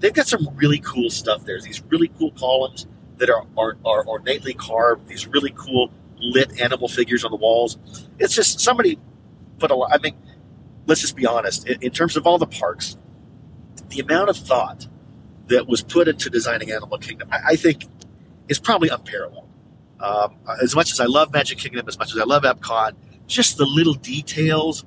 They've 0.00 0.12
got 0.12 0.26
some 0.26 0.48
really 0.54 0.80
cool 0.80 1.10
stuff 1.10 1.44
there. 1.44 1.60
These 1.60 1.82
really 1.84 2.08
cool 2.18 2.32
columns 2.32 2.86
that 3.18 3.30
are, 3.30 3.46
are, 3.56 3.76
are 3.84 4.04
ornately 4.04 4.54
carved, 4.54 5.06
these 5.06 5.26
really 5.26 5.52
cool 5.56 5.92
lit 6.18 6.60
animal 6.60 6.88
figures 6.88 7.24
on 7.24 7.30
the 7.30 7.36
walls. 7.36 7.78
It's 8.18 8.34
just 8.34 8.60
somebody 8.60 8.98
put 9.58 9.70
a 9.70 9.74
lot. 9.74 9.90
I 9.92 9.98
mean, 9.98 10.16
let's 10.86 11.00
just 11.00 11.16
be 11.16 11.26
honest. 11.26 11.68
In, 11.68 11.82
in 11.82 11.90
terms 11.90 12.16
of 12.16 12.26
all 12.26 12.38
the 12.38 12.46
parks, 12.46 12.96
the 13.88 14.00
amount 14.00 14.30
of 14.30 14.36
thought 14.36 14.88
that 15.48 15.68
was 15.68 15.82
put 15.82 16.08
into 16.08 16.30
designing 16.30 16.72
Animal 16.72 16.98
Kingdom, 16.98 17.28
I, 17.30 17.40
I 17.50 17.56
think, 17.56 17.84
is 18.48 18.58
probably 18.58 18.88
unparalleled. 18.88 19.48
Um, 20.02 20.36
as 20.60 20.74
much 20.74 20.90
as 20.90 21.00
I 21.00 21.06
love 21.06 21.32
Magic 21.32 21.58
Kingdom, 21.58 21.86
as 21.88 21.98
much 21.98 22.12
as 22.12 22.20
I 22.20 22.24
love 22.24 22.42
Epcot, 22.42 22.94
just 23.26 23.56
the 23.56 23.66
little 23.66 23.94
details 23.94 24.84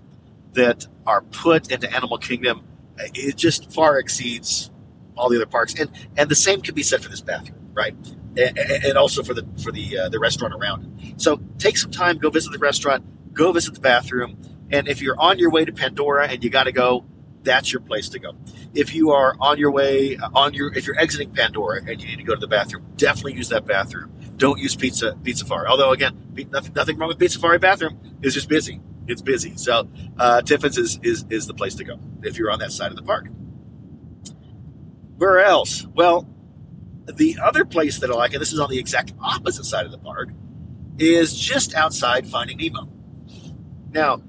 that 0.53 0.87
are 1.05 1.21
put 1.21 1.71
into 1.71 1.91
Animal 1.93 2.17
Kingdom, 2.17 2.63
it 2.97 3.35
just 3.35 3.71
far 3.71 3.97
exceeds 3.97 4.71
all 5.15 5.29
the 5.29 5.37
other 5.37 5.45
parks. 5.45 5.73
And 5.79 5.89
and 6.17 6.29
the 6.29 6.35
same 6.35 6.61
can 6.61 6.75
be 6.75 6.83
said 6.83 7.01
for 7.01 7.09
this 7.09 7.21
bathroom, 7.21 7.69
right? 7.73 7.95
And, 8.37 8.57
and 8.57 8.97
also 8.97 9.23
for 9.23 9.33
the 9.33 9.47
for 9.63 9.71
the 9.71 9.97
uh, 9.97 10.09
the 10.09 10.19
restaurant 10.19 10.53
around 10.53 10.85
it. 10.85 11.21
So 11.21 11.39
take 11.57 11.77
some 11.77 11.91
time, 11.91 12.17
go 12.17 12.29
visit 12.29 12.51
the 12.51 12.59
restaurant, 12.59 13.33
go 13.33 13.51
visit 13.53 13.73
the 13.73 13.79
bathroom, 13.79 14.37
and 14.71 14.87
if 14.87 15.01
you're 15.01 15.19
on 15.19 15.39
your 15.39 15.49
way 15.51 15.63
to 15.65 15.71
Pandora 15.71 16.27
and 16.27 16.43
you 16.43 16.49
got 16.49 16.63
to 16.63 16.71
go, 16.71 17.05
that's 17.43 17.71
your 17.71 17.81
place 17.81 18.09
to 18.09 18.19
go. 18.19 18.35
If 18.73 18.93
you 18.93 19.11
are 19.11 19.35
on 19.39 19.57
your 19.57 19.71
way 19.71 20.17
on 20.33 20.53
your 20.53 20.73
if 20.73 20.85
you're 20.85 20.99
exiting 20.99 21.31
Pandora 21.31 21.81
and 21.87 22.01
you 22.01 22.07
need 22.07 22.17
to 22.17 22.23
go 22.23 22.33
to 22.33 22.39
the 22.39 22.47
bathroom, 22.47 22.85
definitely 22.97 23.33
use 23.33 23.49
that 23.49 23.65
bathroom. 23.65 24.11
Don't 24.37 24.59
use 24.59 24.75
Pizza 24.75 25.17
Pizzafari. 25.23 25.65
Although 25.67 25.91
again, 25.91 26.17
nothing, 26.51 26.73
nothing 26.73 26.97
wrong 26.97 27.07
with 27.07 27.19
Pizzafari 27.19 27.59
bathroom. 27.59 27.99
It's 28.21 28.33
just 28.33 28.49
busy. 28.49 28.81
It's 29.07 29.21
busy. 29.21 29.55
So 29.55 29.87
uh, 30.17 30.41
Tiffin's 30.41 30.77
is, 30.77 30.99
is 31.03 31.25
is 31.29 31.47
the 31.47 31.53
place 31.53 31.75
to 31.75 31.83
go 31.83 31.99
if 32.23 32.37
you're 32.37 32.51
on 32.51 32.59
that 32.59 32.71
side 32.71 32.91
of 32.91 32.97
the 32.97 33.03
park. 33.03 33.27
Where 35.17 35.39
else? 35.39 35.85
Well, 35.93 36.27
the 37.05 37.37
other 37.41 37.65
place 37.65 37.99
that 37.99 38.09
I 38.09 38.13
like, 38.13 38.33
and 38.33 38.41
this 38.41 38.51
is 38.51 38.59
on 38.59 38.69
the 38.69 38.79
exact 38.79 39.13
opposite 39.21 39.65
side 39.65 39.85
of 39.85 39.91
the 39.91 39.97
park, 39.97 40.29
is 40.97 41.35
just 41.37 41.75
outside 41.75 42.27
Finding 42.27 42.57
Nemo. 42.57 42.89
Now, 43.91 44.21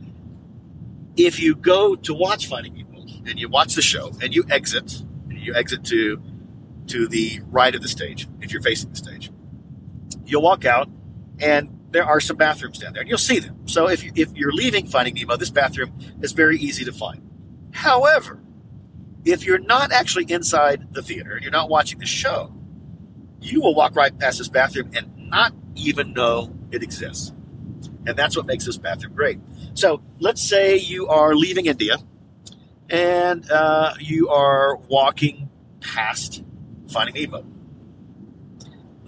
if 1.17 1.41
you 1.41 1.57
go 1.57 1.97
to 1.97 2.15
watch 2.15 2.47
Finding 2.47 2.75
Nemo 2.75 3.07
and 3.27 3.39
you 3.39 3.49
watch 3.49 3.75
the 3.75 3.83
show 3.83 4.13
and 4.23 4.35
you 4.35 4.45
exit, 4.51 5.03
and 5.29 5.39
you 5.39 5.55
exit 5.55 5.85
to 5.87 6.23
to 6.89 7.09
the 7.09 7.41
right 7.47 7.75
of 7.75 7.83
the 7.83 7.89
stage, 7.89 8.29
if 8.41 8.53
you're 8.53 8.63
facing 8.63 8.91
the 8.91 8.97
stage, 8.97 9.31
you'll 10.27 10.43
walk 10.43 10.65
out 10.65 10.89
and 11.39 11.77
there 11.91 12.05
are 12.05 12.21
some 12.21 12.37
bathrooms 12.37 12.79
down 12.79 12.93
there 12.93 13.03
and 13.03 13.09
you'll 13.09 13.19
see 13.19 13.39
them. 13.39 13.67
So 13.67 13.89
if, 13.89 14.05
you, 14.05 14.13
if 14.15 14.33
you're 14.35 14.53
leaving 14.53 14.87
Finding 14.87 15.15
Nemo, 15.15 15.37
this 15.37 15.51
bathroom 15.51 15.93
is 16.23 16.33
very 16.33 16.59
easy 16.59 16.85
to 16.85 16.93
find. 16.93 17.23
However, 17.73 18.41
if 19.25 19.45
you're 19.45 19.59
not 19.59 19.93
actually 19.93 20.31
inside 20.31 20.93
the 20.93 21.03
theater 21.03 21.35
and 21.35 21.43
you're 21.43 21.53
not 21.53 21.69
watching 21.69 21.99
the 21.99 22.07
show, 22.07 22.53
you 23.41 23.61
will 23.61 23.75
walk 23.75 23.97
right 23.97 24.17
past 24.19 24.39
this 24.39 24.49
bathroom 24.49 24.91
and 24.95 25.11
not 25.17 25.53
even 25.75 26.13
know 26.13 26.55
it 26.71 26.83
exists. 26.83 27.33
And 28.07 28.17
that's 28.17 28.37
what 28.37 28.47
makes 28.47 28.67
this 28.67 28.79
bathroom 28.79 29.15
great. 29.15 29.39
So 29.75 30.01
let's 30.21 30.43
say 30.43 30.77
you 30.77 31.09
are 31.09 31.35
leaving 31.35 31.67
India 31.67 31.97
and 32.89 33.51
uh, 33.51 33.95
you 33.99 34.29
are 34.29 34.77
walking 34.77 35.51
past 35.81 36.45
Finding 36.89 37.15
Nemo. 37.15 37.45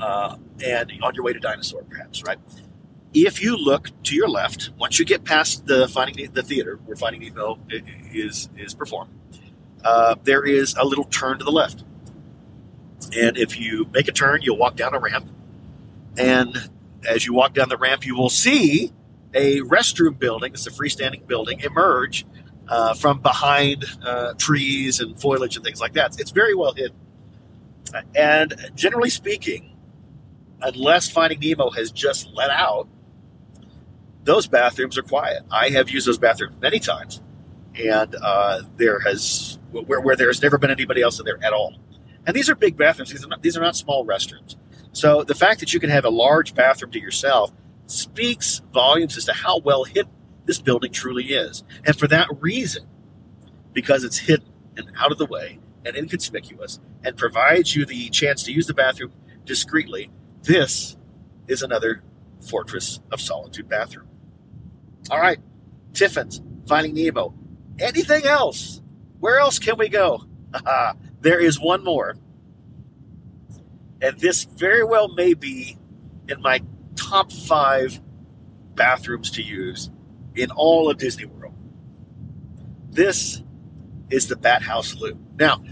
Uh, 0.00 0.36
and 0.64 0.92
on 1.02 1.14
your 1.14 1.24
way 1.24 1.32
to 1.32 1.40
Dinosaur, 1.40 1.82
perhaps, 1.84 2.22
right? 2.22 2.38
If 3.14 3.42
you 3.42 3.56
look 3.56 3.90
to 4.04 4.14
your 4.14 4.28
left, 4.28 4.70
once 4.78 4.98
you 4.98 5.04
get 5.04 5.24
past 5.24 5.66
the 5.66 5.88
Finding 5.88 6.30
the 6.32 6.42
theater 6.42 6.78
where 6.84 6.96
Finding 6.96 7.22
Nemo 7.22 7.58
is 8.12 8.50
is 8.56 8.74
performed, 8.74 9.10
uh, 9.82 10.16
there 10.24 10.44
is 10.44 10.74
a 10.78 10.84
little 10.84 11.04
turn 11.04 11.38
to 11.38 11.44
the 11.44 11.50
left, 11.50 11.84
and 13.16 13.38
if 13.38 13.58
you 13.58 13.88
make 13.92 14.08
a 14.08 14.12
turn, 14.12 14.42
you'll 14.42 14.58
walk 14.58 14.76
down 14.76 14.94
a 14.94 14.98
ramp, 14.98 15.26
and 16.18 16.70
as 17.08 17.24
you 17.24 17.32
walk 17.32 17.54
down 17.54 17.70
the 17.70 17.78
ramp, 17.78 18.04
you 18.04 18.14
will 18.14 18.28
see 18.28 18.92
a 19.32 19.60
restroom 19.60 20.18
building. 20.18 20.52
It's 20.52 20.66
a 20.66 20.70
freestanding 20.70 21.26
building 21.26 21.60
emerge 21.60 22.26
uh, 22.68 22.92
from 22.92 23.20
behind 23.20 23.86
uh, 24.04 24.34
trees 24.34 25.00
and 25.00 25.18
foliage 25.18 25.56
and 25.56 25.64
things 25.64 25.80
like 25.80 25.94
that. 25.94 26.20
It's 26.20 26.30
very 26.30 26.54
well 26.54 26.74
hidden, 26.74 26.96
and 28.14 28.54
generally 28.74 29.10
speaking, 29.10 29.77
unless 30.60 31.10
Finding 31.10 31.40
Nemo 31.40 31.70
has 31.70 31.90
just 31.90 32.28
let 32.34 32.50
out, 32.50 32.88
those 34.24 34.46
bathrooms 34.46 34.98
are 34.98 35.02
quiet. 35.02 35.42
I 35.50 35.70
have 35.70 35.88
used 35.90 36.06
those 36.06 36.18
bathrooms 36.18 36.56
many 36.60 36.78
times, 36.78 37.22
and 37.74 38.14
uh, 38.22 38.62
there 38.76 39.00
has 39.00 39.58
where, 39.70 40.00
where 40.00 40.16
there's 40.16 40.42
never 40.42 40.58
been 40.58 40.70
anybody 40.70 41.02
else 41.02 41.18
in 41.18 41.24
there 41.24 41.42
at 41.42 41.52
all. 41.52 41.74
And 42.26 42.36
these 42.36 42.50
are 42.50 42.54
big 42.54 42.76
bathrooms. 42.76 43.10
These 43.10 43.24
are 43.24 43.28
not, 43.28 43.42
these 43.42 43.56
are 43.56 43.60
not 43.60 43.76
small 43.76 44.04
restrooms. 44.04 44.56
So 44.92 45.22
the 45.22 45.34
fact 45.34 45.60
that 45.60 45.72
you 45.72 45.80
can 45.80 45.90
have 45.90 46.04
a 46.04 46.10
large 46.10 46.54
bathroom 46.54 46.90
to 46.92 47.00
yourself 47.00 47.52
speaks 47.86 48.60
volumes 48.72 49.16
as 49.16 49.24
to 49.26 49.32
how 49.32 49.58
well 49.58 49.84
hidden 49.84 50.12
this 50.44 50.60
building 50.60 50.92
truly 50.92 51.24
is. 51.24 51.62
And 51.84 51.96
for 51.96 52.06
that 52.08 52.28
reason, 52.40 52.86
because 53.72 54.04
it's 54.04 54.18
hidden 54.18 54.48
and 54.76 54.90
out 54.98 55.12
of 55.12 55.18
the 55.18 55.26
way 55.26 55.58
and 55.84 55.96
inconspicuous 55.96 56.80
and 57.04 57.16
provides 57.16 57.74
you 57.76 57.84
the 57.86 58.10
chance 58.10 58.42
to 58.44 58.52
use 58.52 58.66
the 58.66 58.74
bathroom 58.74 59.12
discreetly, 59.44 60.10
this 60.42 60.96
is 61.46 61.62
another 61.62 62.02
Fortress 62.40 63.00
of 63.10 63.20
Solitude 63.20 63.68
bathroom. 63.68 64.08
All 65.10 65.20
right, 65.20 65.38
Tiffin's, 65.92 66.42
Finding 66.66 66.94
Nemo. 66.94 67.34
Anything 67.78 68.26
else? 68.26 68.80
Where 69.20 69.38
else 69.38 69.58
can 69.58 69.78
we 69.78 69.88
go? 69.88 70.24
there 71.20 71.40
is 71.40 71.60
one 71.60 71.84
more. 71.84 72.16
And 74.00 74.18
this 74.18 74.44
very 74.44 74.84
well 74.84 75.08
may 75.08 75.34
be 75.34 75.76
in 76.28 76.40
my 76.40 76.60
top 76.94 77.32
five 77.32 78.00
bathrooms 78.74 79.30
to 79.32 79.42
use 79.42 79.90
in 80.34 80.50
all 80.52 80.88
of 80.90 80.98
Disney 80.98 81.24
World. 81.24 81.54
This 82.90 83.42
is 84.10 84.28
the 84.28 84.36
Bat 84.36 84.62
House 84.62 84.94
Loo. 84.94 85.18
Now, 85.38 85.62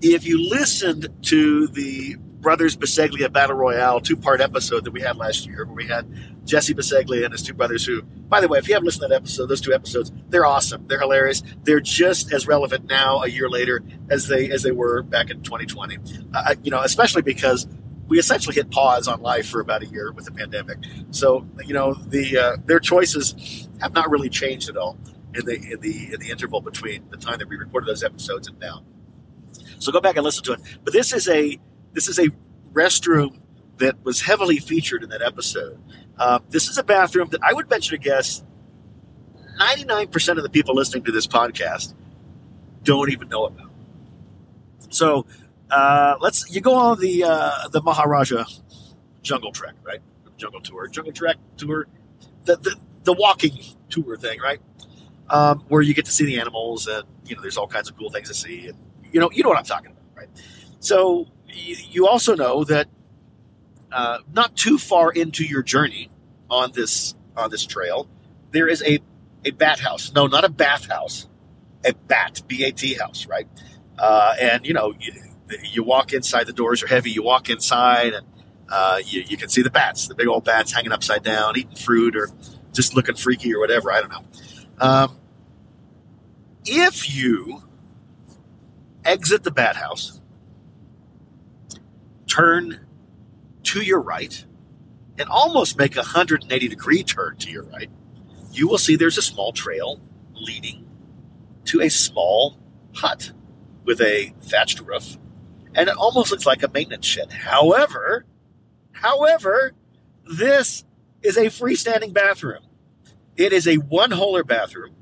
if 0.00 0.24
you 0.24 0.48
listened 0.48 1.08
to 1.22 1.66
the 1.68 2.16
Brothers 2.40 2.76
Bisceglia 2.76 3.32
Battle 3.32 3.56
Royale 3.56 4.00
two 4.00 4.16
part 4.16 4.40
episode 4.40 4.84
that 4.84 4.92
we 4.92 5.00
had 5.00 5.16
last 5.16 5.46
year, 5.46 5.64
where 5.66 5.74
we 5.74 5.86
had 5.86 6.06
Jesse 6.46 6.74
Bisceglia 6.74 7.24
and 7.24 7.32
his 7.32 7.42
two 7.42 7.54
brothers, 7.54 7.84
who, 7.84 8.02
by 8.02 8.40
the 8.40 8.48
way, 8.48 8.58
if 8.58 8.66
you 8.66 8.74
haven't 8.74 8.86
listened 8.86 9.02
to 9.02 9.08
that 9.08 9.16
episode, 9.16 9.46
those 9.46 9.60
two 9.60 9.74
episodes, 9.74 10.10
they're 10.28 10.46
awesome. 10.46 10.86
They're 10.86 11.00
hilarious. 11.00 11.42
They're 11.64 11.80
just 11.80 12.32
as 12.32 12.46
relevant 12.46 12.86
now, 12.86 13.22
a 13.22 13.28
year 13.28 13.48
later, 13.48 13.82
as 14.08 14.26
they 14.28 14.50
as 14.50 14.62
they 14.62 14.72
were 14.72 15.02
back 15.02 15.30
in 15.30 15.42
2020. 15.42 15.98
Uh, 16.32 16.54
you 16.62 16.70
know, 16.70 16.80
especially 16.80 17.22
because 17.22 17.66
we 18.08 18.18
essentially 18.18 18.54
hit 18.54 18.70
pause 18.70 19.06
on 19.06 19.20
life 19.20 19.48
for 19.48 19.60
about 19.60 19.82
a 19.82 19.86
year 19.86 20.10
with 20.10 20.24
the 20.24 20.32
pandemic. 20.32 20.78
So, 21.12 21.46
you 21.64 21.74
know, 21.74 21.94
the 21.94 22.38
uh, 22.38 22.56
their 22.64 22.80
choices 22.80 23.68
have 23.80 23.94
not 23.94 24.10
really 24.10 24.28
changed 24.28 24.68
at 24.68 24.76
all 24.76 24.98
in 25.34 25.44
the 25.44 25.54
in 25.54 25.80
the 25.80 26.14
in 26.14 26.20
the 26.20 26.30
interval 26.30 26.60
between 26.60 27.08
the 27.10 27.16
time 27.16 27.38
that 27.38 27.48
we 27.48 27.56
recorded 27.56 27.86
those 27.88 28.02
episodes 28.02 28.48
and 28.48 28.58
now. 28.58 28.82
So 29.78 29.92
go 29.92 30.00
back 30.00 30.16
and 30.16 30.24
listen 30.24 30.44
to 30.44 30.52
it. 30.54 30.60
But 30.84 30.92
this 30.92 31.12
is 31.12 31.28
a 31.28 31.58
this 31.92 32.08
is 32.08 32.18
a 32.18 32.28
restroom 32.72 33.38
that 33.78 34.02
was 34.04 34.20
heavily 34.20 34.58
featured 34.58 35.02
in 35.02 35.10
that 35.10 35.22
episode. 35.22 35.80
Uh, 36.18 36.38
this 36.50 36.68
is 36.68 36.78
a 36.78 36.82
bathroom 36.82 37.28
that 37.30 37.40
I 37.42 37.52
would 37.52 37.68
venture 37.68 37.96
to 37.96 37.98
guess 37.98 38.44
99% 39.58 40.36
of 40.36 40.42
the 40.42 40.50
people 40.50 40.74
listening 40.74 41.04
to 41.04 41.12
this 41.12 41.26
podcast 41.26 41.94
don't 42.82 43.10
even 43.10 43.28
know 43.28 43.46
about. 43.46 43.70
So 44.90 45.26
uh, 45.70 46.16
let's 46.20 46.52
you 46.54 46.60
go 46.60 46.74
on 46.74 47.00
the 47.00 47.24
uh, 47.24 47.68
the 47.68 47.82
Maharaja 47.82 48.44
Jungle 49.22 49.52
Trek, 49.52 49.74
right? 49.82 50.00
Jungle 50.36 50.60
Tour, 50.60 50.88
Jungle 50.88 51.12
Trek 51.12 51.36
Tour, 51.56 51.86
the 52.44 52.56
the, 52.56 52.76
the 53.04 53.12
walking 53.12 53.58
tour 53.88 54.16
thing, 54.16 54.40
right? 54.40 54.60
Um, 55.28 55.60
where 55.68 55.82
you 55.82 55.94
get 55.94 56.06
to 56.06 56.12
see 56.12 56.24
the 56.24 56.40
animals 56.40 56.88
and 56.88 57.04
you 57.24 57.36
know 57.36 57.42
there's 57.42 57.56
all 57.56 57.68
kinds 57.68 57.88
of 57.88 57.96
cool 57.96 58.10
things 58.10 58.28
to 58.28 58.34
see, 58.34 58.66
and 58.68 58.78
you 59.12 59.20
know 59.20 59.30
you 59.30 59.42
know 59.42 59.48
what 59.48 59.58
I'm 59.58 59.64
talking 59.64 59.92
about, 59.92 60.02
right? 60.16 60.28
So 60.80 61.28
you 61.54 62.06
also 62.06 62.34
know 62.34 62.64
that 62.64 62.88
uh, 63.92 64.18
not 64.32 64.56
too 64.56 64.78
far 64.78 65.10
into 65.10 65.44
your 65.44 65.62
journey 65.62 66.10
on 66.48 66.72
this 66.72 67.14
on 67.36 67.50
this 67.50 67.64
trail, 67.66 68.08
there 68.50 68.68
is 68.68 68.82
a 68.82 69.00
a 69.44 69.50
bat 69.50 69.80
house. 69.80 70.12
No, 70.14 70.26
not 70.26 70.44
a 70.44 70.48
bathhouse, 70.48 71.28
a 71.84 71.94
bat 71.94 72.42
B 72.46 72.64
A 72.64 72.72
T 72.72 72.94
house, 72.94 73.26
right? 73.26 73.48
Uh, 73.98 74.34
and 74.40 74.66
you 74.66 74.74
know, 74.74 74.94
you, 74.98 75.12
you, 75.72 75.82
walk 75.82 76.12
inside. 76.12 76.46
The 76.46 76.52
doors 76.52 76.82
are 76.82 76.86
heavy. 76.86 77.10
You 77.10 77.22
walk 77.22 77.50
inside, 77.50 78.14
and 78.14 78.26
uh, 78.68 79.00
you, 79.04 79.22
you, 79.26 79.36
can 79.36 79.48
see 79.48 79.62
the 79.62 79.70
bats, 79.70 80.08
the 80.08 80.14
big 80.14 80.26
old 80.26 80.44
bats 80.44 80.72
hanging 80.72 80.92
upside 80.92 81.22
down, 81.22 81.56
eating 81.58 81.76
fruit, 81.76 82.16
or 82.16 82.30
just 82.72 82.94
looking 82.94 83.16
freaky, 83.16 83.54
or 83.54 83.60
whatever. 83.60 83.92
I 83.92 84.00
don't 84.00 84.10
know. 84.10 84.24
Um, 84.78 85.18
if 86.64 87.14
you 87.14 87.62
exit 89.04 89.42
the 89.42 89.50
bat 89.50 89.76
house 89.76 90.19
turn 92.30 92.86
to 93.64 93.82
your 93.82 94.00
right 94.00 94.44
and 95.18 95.28
almost 95.28 95.76
make 95.76 95.96
a 95.96 96.00
180 96.00 96.68
degree 96.68 97.02
turn 97.02 97.36
to 97.36 97.50
your 97.50 97.64
right, 97.64 97.90
you 98.52 98.68
will 98.68 98.78
see 98.78 98.96
there's 98.96 99.18
a 99.18 99.22
small 99.22 99.52
trail 99.52 100.00
leading 100.34 100.88
to 101.66 101.80
a 101.80 101.90
small 101.90 102.58
hut 102.94 103.32
with 103.84 104.00
a 104.00 104.34
thatched 104.42 104.80
roof. 104.80 105.18
And 105.74 105.88
it 105.88 105.96
almost 105.96 106.30
looks 106.30 106.46
like 106.46 106.62
a 106.62 106.68
maintenance 106.68 107.06
shed. 107.06 107.32
However, 107.32 108.24
however, 108.92 109.72
this 110.24 110.84
is 111.22 111.36
a 111.36 111.46
freestanding 111.46 112.12
bathroom. 112.12 112.62
It 113.36 113.52
is 113.52 113.68
a 113.68 113.76
one 113.76 114.10
holer 114.10 114.46
bathroom. 114.46 114.94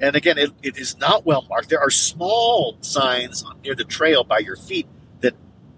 And 0.00 0.14
again, 0.14 0.38
it, 0.38 0.52
it 0.62 0.78
is 0.78 0.96
not 0.98 1.26
well 1.26 1.44
marked. 1.48 1.68
There 1.68 1.80
are 1.80 1.90
small 1.90 2.78
signs 2.80 3.44
near 3.64 3.74
the 3.74 3.84
trail 3.84 4.22
by 4.22 4.38
your 4.38 4.56
feet 4.56 4.86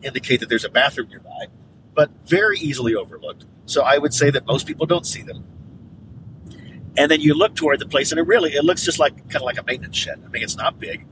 indicate 0.02 0.40
that 0.40 0.48
there's 0.48 0.64
a 0.64 0.70
bathroom 0.70 1.08
nearby, 1.08 1.46
but 1.94 2.10
very 2.26 2.58
easily 2.58 2.94
overlooked. 2.94 3.44
So 3.66 3.82
I 3.82 3.98
would 3.98 4.14
say 4.14 4.30
that 4.30 4.46
most 4.46 4.66
people 4.66 4.86
don't 4.86 5.06
see 5.06 5.22
them. 5.22 5.44
And 6.96 7.10
then 7.10 7.20
you 7.20 7.34
look 7.34 7.54
toward 7.54 7.78
the 7.78 7.86
place, 7.86 8.10
and 8.10 8.18
it 8.18 8.26
really 8.26 8.52
it 8.52 8.64
looks 8.64 8.84
just 8.84 8.98
like 8.98 9.16
kind 9.28 9.36
of 9.36 9.42
like 9.42 9.58
a 9.58 9.62
maintenance 9.62 9.96
shed. 9.96 10.20
I 10.24 10.28
mean, 10.28 10.42
it's 10.42 10.56
not 10.56 10.78
big, 10.78 11.06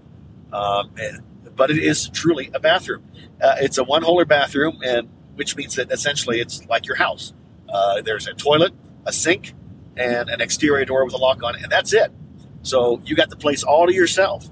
um, 0.52 0.90
and, 0.98 1.22
but 1.54 1.70
it 1.70 1.78
is 1.78 2.08
truly 2.08 2.50
a 2.52 2.58
bathroom. 2.58 3.04
Uh, 3.40 3.56
it's 3.60 3.78
a 3.78 3.84
one-holer 3.84 4.26
bathroom, 4.26 4.80
and 4.84 5.08
which 5.36 5.54
means 5.56 5.76
that 5.76 5.92
essentially 5.92 6.40
it's 6.40 6.66
like 6.66 6.86
your 6.86 6.96
house. 6.96 7.32
Uh, 7.68 8.02
there's 8.02 8.26
a 8.26 8.34
toilet, 8.34 8.72
a 9.06 9.12
sink, 9.12 9.54
and 9.96 10.28
an 10.28 10.40
exterior 10.40 10.84
door 10.84 11.04
with 11.04 11.14
a 11.14 11.16
lock 11.16 11.42
on 11.44 11.54
it, 11.54 11.62
and 11.62 11.70
that's 11.70 11.92
it. 11.92 12.10
So 12.62 13.00
you 13.04 13.14
got 13.14 13.30
the 13.30 13.36
place 13.36 13.62
all 13.62 13.86
to 13.86 13.94
yourself. 13.94 14.48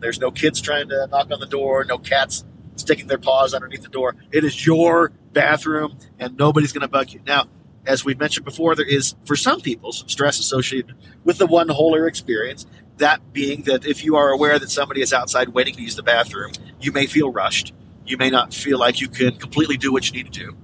There's 0.00 0.18
no 0.18 0.30
kids 0.30 0.60
trying 0.60 0.88
to 0.88 1.06
knock 1.08 1.30
on 1.30 1.40
the 1.40 1.46
door, 1.46 1.84
no 1.84 1.98
cats 1.98 2.44
sticking 2.78 3.06
their 3.06 3.18
paws 3.18 3.54
underneath 3.54 3.82
the 3.82 3.88
door. 3.88 4.16
It 4.32 4.44
is 4.44 4.66
your 4.66 5.12
bathroom, 5.32 5.98
and 6.18 6.36
nobody's 6.36 6.72
going 6.72 6.82
to 6.82 6.88
bug 6.88 7.12
you. 7.12 7.20
Now, 7.26 7.46
as 7.86 8.04
we've 8.04 8.18
mentioned 8.18 8.44
before, 8.44 8.74
there 8.74 8.86
is, 8.86 9.14
for 9.24 9.36
some 9.36 9.60
people, 9.60 9.92
some 9.92 10.08
stress 10.08 10.38
associated 10.38 10.94
with 11.24 11.38
the 11.38 11.46
one 11.46 11.68
holer 11.68 12.06
experience. 12.06 12.66
That 12.98 13.32
being 13.32 13.62
that 13.62 13.86
if 13.86 14.04
you 14.04 14.16
are 14.16 14.30
aware 14.30 14.58
that 14.58 14.70
somebody 14.70 15.02
is 15.02 15.12
outside 15.12 15.50
waiting 15.50 15.74
to 15.74 15.82
use 15.82 15.94
the 15.94 16.02
bathroom, 16.02 16.52
you 16.80 16.90
may 16.90 17.06
feel 17.06 17.30
rushed. 17.30 17.72
You 18.04 18.16
may 18.16 18.28
not 18.28 18.52
feel 18.52 18.78
like 18.78 19.00
you 19.00 19.08
can 19.08 19.36
completely 19.36 19.76
do 19.76 19.92
what 19.92 20.06
you 20.08 20.12
need 20.12 20.32
to 20.32 20.38
do. 20.46 20.56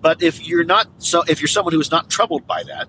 But 0.00 0.22
if 0.22 0.46
you're 0.46 0.64
not 0.64 0.88
so, 0.98 1.22
if 1.28 1.40
you're 1.40 1.48
someone 1.48 1.74
who 1.74 1.80
is 1.80 1.90
not 1.90 2.08
troubled 2.08 2.46
by 2.46 2.62
that, 2.64 2.88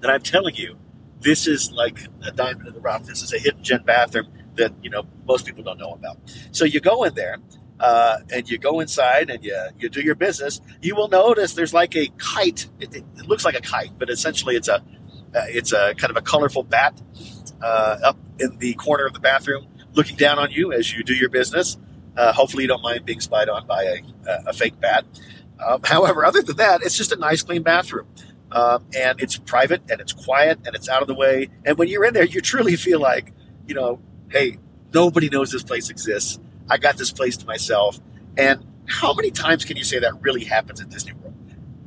then 0.00 0.10
I'm 0.10 0.22
telling 0.22 0.56
you, 0.56 0.76
this 1.20 1.46
is 1.46 1.70
like 1.72 1.98
a 2.26 2.32
diamond 2.32 2.68
in 2.68 2.74
the 2.74 2.80
rough. 2.80 3.06
This 3.06 3.22
is 3.22 3.32
a 3.32 3.38
hidden 3.38 3.62
gem 3.62 3.84
bathroom 3.84 4.26
that 4.58 4.72
you 4.82 4.90
know 4.90 5.04
most 5.26 5.46
people 5.46 5.64
don't 5.64 5.78
know 5.78 5.92
about. 5.92 6.18
So 6.52 6.64
you 6.64 6.80
go 6.80 7.04
in 7.04 7.14
there, 7.14 7.38
uh, 7.80 8.18
and 8.32 8.48
you 8.48 8.58
go 8.58 8.80
inside 8.80 9.30
and 9.30 9.42
you 9.44 9.56
you 9.78 9.88
do 9.88 10.00
your 10.02 10.14
business. 10.14 10.60
You 10.82 10.94
will 10.94 11.08
notice 11.08 11.54
there's 11.54 11.74
like 11.74 11.96
a 11.96 12.08
kite. 12.18 12.68
It, 12.80 12.94
it, 12.94 13.04
it 13.16 13.26
looks 13.26 13.44
like 13.44 13.56
a 13.56 13.60
kite, 13.60 13.92
but 13.98 14.10
essentially 14.10 14.56
it's 14.56 14.68
a 14.68 14.76
uh, 15.34 15.44
it's 15.48 15.72
a 15.72 15.94
kind 15.94 16.10
of 16.10 16.16
a 16.16 16.22
colorful 16.22 16.62
bat 16.62 17.00
uh, 17.62 17.98
up 18.04 18.18
in 18.38 18.58
the 18.58 18.74
corner 18.74 19.06
of 19.06 19.12
the 19.12 19.20
bathroom, 19.20 19.66
looking 19.92 20.16
down 20.16 20.38
on 20.38 20.50
you 20.50 20.72
as 20.72 20.92
you 20.92 21.02
do 21.02 21.14
your 21.14 21.28
business. 21.28 21.76
Uh, 22.16 22.32
hopefully, 22.32 22.64
you 22.64 22.68
don't 22.68 22.82
mind 22.82 23.04
being 23.04 23.20
spied 23.20 23.48
on 23.48 23.66
by 23.66 23.84
a, 23.84 24.02
a 24.48 24.52
fake 24.52 24.80
bat. 24.80 25.04
Um, 25.64 25.80
however, 25.84 26.24
other 26.24 26.42
than 26.42 26.56
that, 26.56 26.82
it's 26.82 26.96
just 26.96 27.12
a 27.12 27.16
nice, 27.16 27.42
clean 27.42 27.62
bathroom. 27.62 28.06
Um, 28.50 28.86
and 28.96 29.20
it's 29.20 29.36
private 29.36 29.82
and 29.90 30.00
it's 30.00 30.12
quiet 30.12 30.60
and 30.64 30.74
it's 30.74 30.88
out 30.88 31.02
of 31.02 31.08
the 31.08 31.14
way. 31.14 31.48
And 31.66 31.76
when 31.76 31.88
you're 31.88 32.04
in 32.04 32.14
there, 32.14 32.24
you 32.24 32.40
truly 32.40 32.76
feel 32.76 33.00
like, 33.00 33.34
you 33.66 33.74
know, 33.74 34.00
hey, 34.30 34.58
nobody 34.92 35.28
knows 35.28 35.50
this 35.50 35.62
place 35.62 35.90
exists. 35.90 36.38
I 36.68 36.78
got 36.78 36.96
this 36.96 37.12
place 37.12 37.36
to 37.38 37.46
myself. 37.46 38.00
And 38.36 38.64
how 38.86 39.12
many 39.14 39.30
times 39.30 39.64
can 39.64 39.76
you 39.76 39.84
say 39.84 39.98
that 39.98 40.20
really 40.20 40.44
happens 40.44 40.80
at 40.80 40.88
Disney 40.88 41.12
World? 41.12 41.34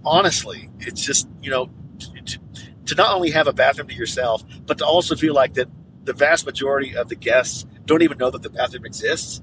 Honestly, 0.03 0.69
it's 0.79 1.03
just, 1.03 1.27
you 1.41 1.51
know, 1.51 1.69
to, 1.99 2.39
to 2.85 2.95
not 2.95 3.15
only 3.15 3.31
have 3.31 3.47
a 3.47 3.53
bathroom 3.53 3.87
to 3.87 3.93
yourself, 3.93 4.43
but 4.65 4.77
to 4.79 4.85
also 4.85 5.15
feel 5.15 5.33
like 5.33 5.53
that 5.53 5.69
the 6.03 6.13
vast 6.13 6.45
majority 6.45 6.95
of 6.95 7.09
the 7.09 7.15
guests 7.15 7.65
don't 7.85 8.01
even 8.01 8.17
know 8.17 8.29
that 8.29 8.41
the 8.41 8.49
bathroom 8.49 8.85
exists. 8.85 9.41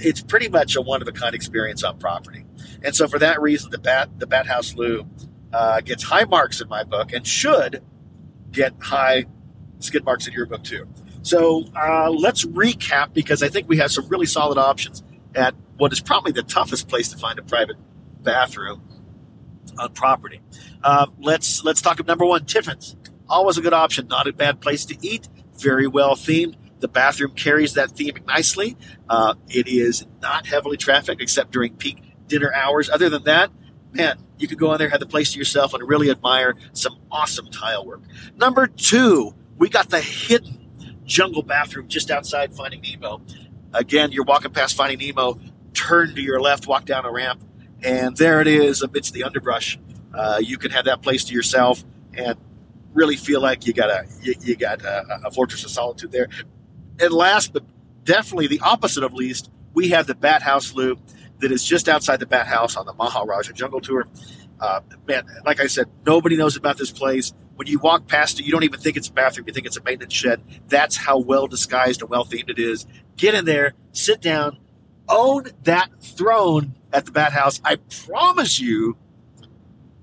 It's 0.00 0.22
pretty 0.22 0.48
much 0.48 0.74
a 0.74 0.80
one 0.80 1.02
of 1.02 1.08
a 1.08 1.12
kind 1.12 1.34
experience 1.34 1.84
on 1.84 1.98
property. 1.98 2.44
And 2.82 2.96
so 2.96 3.06
for 3.06 3.18
that 3.18 3.40
reason, 3.40 3.70
the 3.70 3.78
Bat 3.78 4.18
the 4.18 4.26
Bat 4.26 4.46
House 4.46 4.74
Loo 4.74 5.06
uh, 5.52 5.80
gets 5.80 6.02
high 6.02 6.24
marks 6.24 6.60
in 6.60 6.68
my 6.68 6.82
book 6.82 7.12
and 7.12 7.26
should 7.26 7.82
get 8.50 8.74
high 8.80 9.26
skid 9.78 10.04
marks 10.04 10.26
in 10.26 10.32
your 10.32 10.46
book 10.46 10.64
too. 10.64 10.88
So 11.26 11.64
uh, 11.74 12.08
let's 12.10 12.44
recap 12.44 13.12
because 13.12 13.42
I 13.42 13.48
think 13.48 13.68
we 13.68 13.78
have 13.78 13.90
some 13.90 14.08
really 14.08 14.26
solid 14.26 14.58
options 14.58 15.02
at 15.34 15.56
what 15.76 15.92
is 15.92 16.00
probably 16.00 16.30
the 16.30 16.44
toughest 16.44 16.88
place 16.88 17.08
to 17.08 17.18
find 17.18 17.36
a 17.36 17.42
private 17.42 17.74
bathroom 18.22 18.80
on 19.76 19.92
property. 19.92 20.40
Uh, 20.84 21.06
let's 21.18 21.64
let's 21.64 21.80
talk 21.82 21.98
of 21.98 22.06
number 22.06 22.24
one, 22.24 22.44
Tiffin's. 22.44 22.94
Always 23.28 23.58
a 23.58 23.60
good 23.60 23.72
option. 23.72 24.06
Not 24.06 24.28
a 24.28 24.32
bad 24.32 24.60
place 24.60 24.84
to 24.84 24.96
eat. 25.04 25.28
Very 25.58 25.88
well 25.88 26.14
themed. 26.14 26.54
The 26.78 26.86
bathroom 26.86 27.32
carries 27.32 27.74
that 27.74 27.88
theming 27.88 28.24
nicely. 28.24 28.76
Uh, 29.08 29.34
it 29.48 29.66
is 29.66 30.06
not 30.22 30.46
heavily 30.46 30.76
trafficked 30.76 31.20
except 31.20 31.50
during 31.50 31.74
peak 31.74 32.04
dinner 32.28 32.52
hours. 32.54 32.88
Other 32.88 33.08
than 33.08 33.24
that, 33.24 33.50
man, 33.92 34.20
you 34.38 34.46
could 34.46 34.60
go 34.60 34.72
in 34.74 34.78
there, 34.78 34.90
have 34.90 35.00
the 35.00 35.06
place 35.06 35.32
to 35.32 35.38
yourself, 35.40 35.74
and 35.74 35.88
really 35.88 36.08
admire 36.08 36.54
some 36.72 37.00
awesome 37.10 37.50
tile 37.50 37.84
work. 37.84 38.02
Number 38.36 38.68
two, 38.68 39.34
we 39.58 39.68
got 39.68 39.90
the 39.90 40.00
hidden 40.00 40.65
jungle 41.06 41.42
bathroom 41.42 41.88
just 41.88 42.10
outside 42.10 42.54
Finding 42.54 42.82
Nemo. 42.82 43.22
Again, 43.72 44.12
you're 44.12 44.24
walking 44.24 44.50
past 44.50 44.76
Finding 44.76 44.98
Nemo, 44.98 45.38
turn 45.72 46.14
to 46.14 46.20
your 46.20 46.40
left, 46.40 46.66
walk 46.66 46.84
down 46.84 47.04
a 47.04 47.10
ramp, 47.10 47.42
and 47.82 48.16
there 48.16 48.40
it 48.40 48.46
is 48.46 48.82
amidst 48.82 49.14
the 49.14 49.24
underbrush. 49.24 49.78
Uh, 50.12 50.40
you 50.42 50.58
can 50.58 50.70
have 50.70 50.86
that 50.86 51.02
place 51.02 51.24
to 51.24 51.34
yourself 51.34 51.84
and 52.14 52.36
really 52.94 53.16
feel 53.16 53.40
like 53.40 53.66
you 53.66 53.72
got 53.72 53.90
a 53.90 54.06
you, 54.22 54.34
you 54.40 54.56
got 54.56 54.82
a, 54.82 55.20
a 55.26 55.30
fortress 55.30 55.64
of 55.64 55.70
solitude 55.70 56.10
there. 56.10 56.28
And 56.98 57.12
last, 57.12 57.52
but 57.52 57.64
definitely 58.04 58.46
the 58.46 58.60
opposite 58.60 59.04
of 59.04 59.12
least, 59.12 59.50
we 59.74 59.90
have 59.90 60.06
the 60.06 60.14
Bat 60.14 60.42
House 60.42 60.72
Loo 60.74 60.98
that 61.40 61.52
is 61.52 61.62
just 61.62 61.88
outside 61.88 62.20
the 62.20 62.26
Bat 62.26 62.46
House 62.46 62.76
on 62.76 62.86
the 62.86 62.94
Maharaja 62.94 63.52
Jungle 63.52 63.80
Tour. 63.80 64.06
Uh, 64.58 64.80
man, 65.06 65.24
like 65.44 65.60
I 65.60 65.66
said, 65.66 65.86
nobody 66.06 66.36
knows 66.36 66.56
about 66.56 66.78
this 66.78 66.90
place. 66.90 67.34
When 67.56 67.66
you 67.66 67.78
walk 67.78 68.06
past 68.06 68.38
it, 68.38 68.46
you 68.46 68.52
don't 68.52 68.64
even 68.64 68.80
think 68.80 68.96
it's 68.96 69.08
a 69.08 69.12
bathroom. 69.12 69.46
You 69.46 69.52
think 69.52 69.66
it's 69.66 69.76
a 69.76 69.82
maintenance 69.82 70.12
shed. 70.12 70.42
That's 70.68 70.96
how 70.96 71.18
well 71.18 71.46
disguised 71.46 72.02
and 72.02 72.10
well 72.10 72.24
themed 72.24 72.50
it 72.50 72.58
is. 72.58 72.86
Get 73.16 73.34
in 73.34 73.46
there, 73.46 73.72
sit 73.92 74.20
down, 74.20 74.58
own 75.08 75.46
that 75.64 75.90
throne 76.00 76.74
at 76.92 77.06
the 77.06 77.12
Bat 77.12 77.32
House. 77.32 77.60
I 77.64 77.76
promise 77.76 78.60
you 78.60 78.96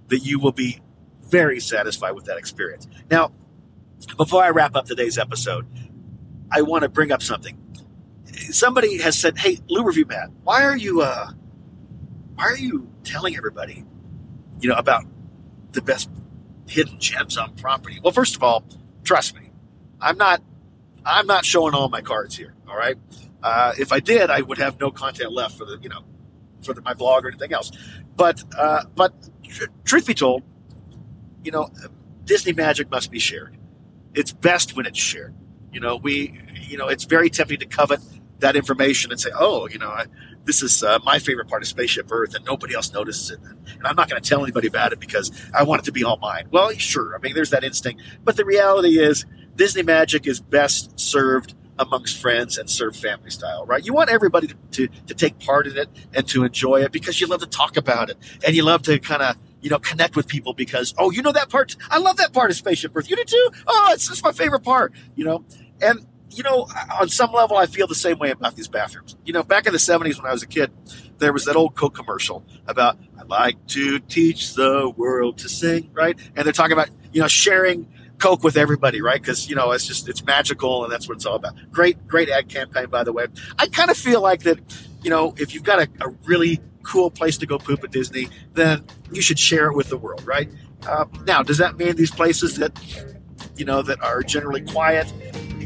that 0.08 0.20
you 0.20 0.39
will 0.39 0.52
be 0.52 0.82
very 1.22 1.60
satisfied 1.60 2.12
with 2.12 2.26
that 2.26 2.38
experience. 2.38 2.88
Now, 3.10 3.32
before 4.18 4.44
I 4.44 4.50
wrap 4.50 4.76
up 4.76 4.86
today's 4.86 5.18
episode, 5.18 5.66
I 6.52 6.62
want 6.62 6.84
to 6.84 6.89
bring 6.89 7.12
up 7.12 7.22
something. 7.22 7.58
Somebody 8.52 8.98
has 9.00 9.18
said, 9.18 9.38
"Hey, 9.38 9.60
Lou 9.70 9.84
Review 9.84 10.06
Matt, 10.06 10.30
why 10.44 10.63
are 10.63 10.76
you 10.76 11.02
uh, 11.02 11.32
why 12.36 12.46
are 12.46 12.58
you 12.58 12.89
telling 13.04 13.38
everybody, 13.38 13.86
you 14.60 14.70
know, 14.70 14.76
about 14.76 15.06
the 15.72 15.82
best 15.82 16.10
hidden 16.67 16.99
gems 16.99 17.38
on 17.38 17.56
property?" 17.56 17.99
Well, 18.04 18.13
first 18.13 18.36
of 18.36 18.43
all, 18.43 18.63
trust 19.04 19.36
me, 19.36 19.52
I'm 20.02 20.17
not 20.17 20.41
I'm 21.06 21.28
not 21.28 21.45
showing 21.45 21.73
all 21.73 21.89
my 21.89 22.02
cards 22.02 22.38
here. 22.38 22.54
All 22.67 22.78
right, 22.78 22.97
uh, 23.41 23.73
if 23.78 23.91
I 23.91 23.99
did, 23.99 24.30
I 24.30 24.41
would 24.41 24.58
have 24.58 24.80
no 24.80 24.91
content 24.91 25.32
left 25.32 25.58
for 25.58 25.65
the 25.65 25.78
you 25.82 25.89
know 25.89 26.04
for 26.63 26.73
the, 26.73 26.82
my 26.82 26.93
blog 26.93 27.26
or 27.26 27.30
anything 27.30 27.54
else. 27.54 27.71
But 28.15 28.43
uh, 28.58 28.84
but 28.95 29.13
tr- 29.43 29.65
truth 29.84 30.08
be 30.08 30.13
told, 30.13 30.43
you 31.43 31.52
know, 31.52 31.69
Disney 32.26 32.54
magic 32.54 32.89
must 32.89 33.12
be 33.12 33.19
shared. 33.19 33.58
It's 34.13 34.32
best 34.32 34.76
when 34.76 34.86
it's 34.86 34.99
shared. 34.99 35.34
You 35.71 35.80
know, 35.80 35.95
we 35.95 36.39
you 36.54 36.78
know 36.78 36.88
it's 36.88 37.04
very 37.06 37.30
tempting 37.30 37.60
to 37.60 37.65
covet 37.65 37.99
that 38.39 38.56
information 38.56 39.12
and 39.12 39.19
say, 39.19 39.32
oh, 39.38 39.67
you 39.67 39.80
know, 39.80 39.89
I, 39.89 40.06
this 40.45 40.62
is 40.62 40.84
uh, 40.84 40.99
my 41.03 41.19
favorite 41.19 41.47
part 41.47 41.62
of 41.62 41.67
Spaceship 41.67 42.12
Earth, 42.12 42.36
and 42.36 42.45
nobody 42.45 42.75
else 42.75 42.91
notices 42.93 43.32
it, 43.32 43.39
and 43.41 43.86
I'm 43.86 43.95
not 43.95 44.10
going 44.10 44.21
to 44.21 44.27
tell 44.27 44.43
anybody 44.43 44.67
about 44.67 44.93
it 44.93 44.99
because 44.99 45.32
I 45.53 45.63
want 45.63 45.82
it 45.82 45.86
to 45.86 45.91
be 45.91 46.03
all 46.03 46.17
mine. 46.17 46.47
Well, 46.51 46.71
sure, 46.71 47.15
I 47.15 47.19
mean, 47.19 47.34
there's 47.34 47.51
that 47.51 47.63
instinct, 47.63 48.01
but 48.23 48.36
the 48.36 48.45
reality 48.45 48.99
is 48.99 49.25
Disney 49.56 49.84
magic 49.84 50.27
is 50.27 50.39
best 50.39 50.99
served 50.99 51.53
amongst 51.79 52.19
friends 52.19 52.58
and 52.58 52.69
served 52.69 52.95
family 52.95 53.29
style, 53.29 53.65
right? 53.65 53.86
You 53.86 53.93
want 53.93 54.10
everybody 54.10 54.47
to, 54.47 54.56
to, 54.71 54.88
to 55.08 55.13
take 55.13 55.39
part 55.39 55.67
in 55.67 55.77
it 55.77 55.89
and 56.13 56.27
to 56.29 56.43
enjoy 56.43 56.82
it 56.84 56.91
because 56.91 57.19
you 57.19 57.27
love 57.27 57.41
to 57.41 57.47
talk 57.47 57.77
about 57.77 58.10
it. 58.10 58.17
And 58.45 58.56
you 58.56 58.63
love 58.63 58.84
to 58.84 58.99
kind 58.99 59.21
of 59.21 59.38
you 59.62 59.69
know 59.69 59.79
connect 59.79 60.15
with 60.15 60.27
people 60.27 60.53
because 60.53 60.93
oh 60.97 61.10
you 61.10 61.21
know 61.21 61.32
that 61.32 61.49
part? 61.49 61.75
I 61.89 61.97
love 61.97 62.17
that 62.17 62.34
part 62.34 62.51
of 62.51 62.58
Spaceship 62.58 62.91
Earth. 62.95 63.10
You 63.10 63.15
do 63.15 63.23
too? 63.23 63.49
Oh 63.65 63.91
it's 63.93 64.08
just 64.08 64.23
my 64.23 64.32
favorite 64.32 64.63
part 64.63 64.93
you 65.15 65.25
know? 65.25 65.45
And 65.82 66.06
you 66.36 66.43
know 66.43 66.67
on 67.00 67.10
some 67.10 67.32
level 67.32 67.58
I 67.58 67.65
feel 67.65 67.88
the 67.88 67.96
same 67.96 68.19
way 68.19 68.32
about 68.32 68.56
these 68.56 68.67
bathrooms 68.67 69.15
you 69.26 69.34
know 69.34 69.43
back 69.43 69.65
in 69.67 69.74
the 69.74 69.80
70s 69.80 70.17
when 70.17 70.26
I 70.26 70.32
was 70.32 70.43
a 70.43 70.48
kid 70.48 70.72
there 71.19 71.34
was 71.34 71.46
that 71.46 71.56
old 71.56 71.76
Coke 71.76 71.96
commercial 71.96 72.46
about 72.67 72.98
I 73.19 73.24
like 73.24 73.65
to 73.67 74.00
teach 74.00 74.54
the 74.54 74.91
world 74.96 75.38
to 75.39 75.50
sing 75.50 75.89
right 75.93 76.17
and 76.36 76.46
they're 76.46 76.54
talking 76.54 76.74
about 76.74 76.89
you 77.12 77.22
know 77.22 77.28
sharing 77.28 77.88
Coke 78.24 78.41
with 78.41 78.56
everybody, 78.56 79.02
right? 79.02 79.19
Because 79.19 79.50
you 79.50 79.56
know 79.56 79.72
it's 79.72 79.86
just 79.86 80.08
it's 80.08 80.24
magical, 80.24 80.86
and 80.86 80.93
that's 80.93 81.10
what 81.10 81.15
it's 81.15 81.26
all 81.26 81.36
about. 81.36 81.56
Great, 81.72 82.08
great 82.08 82.30
ad 82.30 82.48
campaign, 82.48 82.88
by 82.88 83.04
the 83.04 83.12
way. 83.12 83.26
I 83.60 83.67
kind 83.67 83.91
of 83.91 83.98
feel 83.98 84.22
like 84.22 84.43
that. 84.43 84.60
You 85.02 85.10
know, 85.10 85.36
if 85.38 85.54
you've 85.54 85.63
got 85.63 85.80
a, 85.80 85.89
a, 86.00 86.10
really 86.24 86.62
cool 86.84 87.12
place 87.12 87.38
to 87.39 87.46
go 87.46 87.58
poop 87.58 87.84
at 87.84 87.91
Disney, 87.91 88.30
then 88.54 88.86
you 89.12 89.22
should 89.22 89.38
share 89.38 89.67
it 89.67 89.76
with 89.76 89.89
the 89.89 89.98
world, 89.98 90.26
right? 90.26 90.50
Uh, 90.88 91.04
now, 91.26 91.43
does 91.43 91.58
that 91.58 91.76
mean 91.76 91.98
these 91.98 92.12
places 92.12 92.56
that 92.56 92.80
you 93.58 93.65
know 93.65 93.82
that 93.82 94.02
are 94.02 94.24
generally 94.24 94.62
quiet 94.62 95.12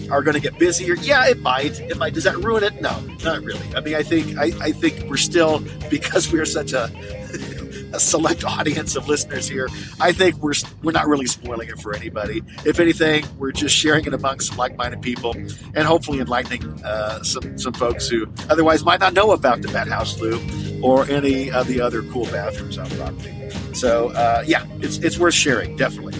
are 0.10 0.22
going 0.24 0.36
to 0.36 0.41
get 0.41 0.58
busier? 0.58 0.96
Yeah, 0.96 1.28
it 1.28 1.39
might. 1.41 1.80
It 1.80 1.98
might. 1.98 2.13
Does 2.13 2.24
that 2.24 2.38
ruin 2.38 2.63
it? 2.63 2.82
No, 2.82 3.00
not 3.24 3.43
really. 3.43 3.67
I 3.76 3.82
mean, 3.82 3.96
I 3.96 4.04
think 4.04 4.38
I, 4.38 4.52
I 4.62 4.72
think 4.72 5.10
we're 5.10 5.17
still 5.17 5.60
because 5.89 6.32
we're 6.32 6.46
such 6.46 6.74
a 6.74 6.89
a 7.93 8.00
select 8.00 8.43
audience 8.43 8.96
of 8.96 9.08
listeners 9.08 9.48
here. 9.48 9.67
I 10.00 10.12
think 10.12 10.38
we're 10.38 10.54
we're 10.84 10.91
not 10.91 11.08
really 11.08 11.26
spoiling 11.26 11.70
it 11.70 11.80
for 11.80 11.96
anybody. 11.96 12.41
If 12.65 12.80
anything, 12.80 13.26
we're 13.38 13.52
just 13.52 13.76
sharing 13.76 14.06
it 14.06 14.13
amongst 14.13 14.58
like-minded 14.58 15.02
people, 15.02 15.34
and 15.34 15.80
hopefully 15.80 16.20
enlightening 16.20 16.63
uh, 16.84 17.24
some 17.24 17.58
some 17.58 17.74
folks 17.74 18.08
who 18.08 18.28
otherwise 18.50 18.84
might 18.84 19.00
not 19.00 19.13
know 19.13 19.32
about 19.32 19.62
the 19.62 19.67
Bat 19.70 19.88
House 19.88 20.20
Loo 20.20 20.39
or 20.82 21.06
any 21.10 21.50
of 21.52 21.67
the 21.67 21.82
other 21.82 22.04
cool 22.04 22.26
bathrooms 22.26 22.78
on 22.78 22.89
property. 22.91 23.34
So 23.74 24.10
uh, 24.10 24.43
yeah, 24.46 24.65
it's 24.80 24.98
it's 24.98 25.17
worth 25.17 25.34
sharing, 25.34 25.76
definitely. 25.76 26.13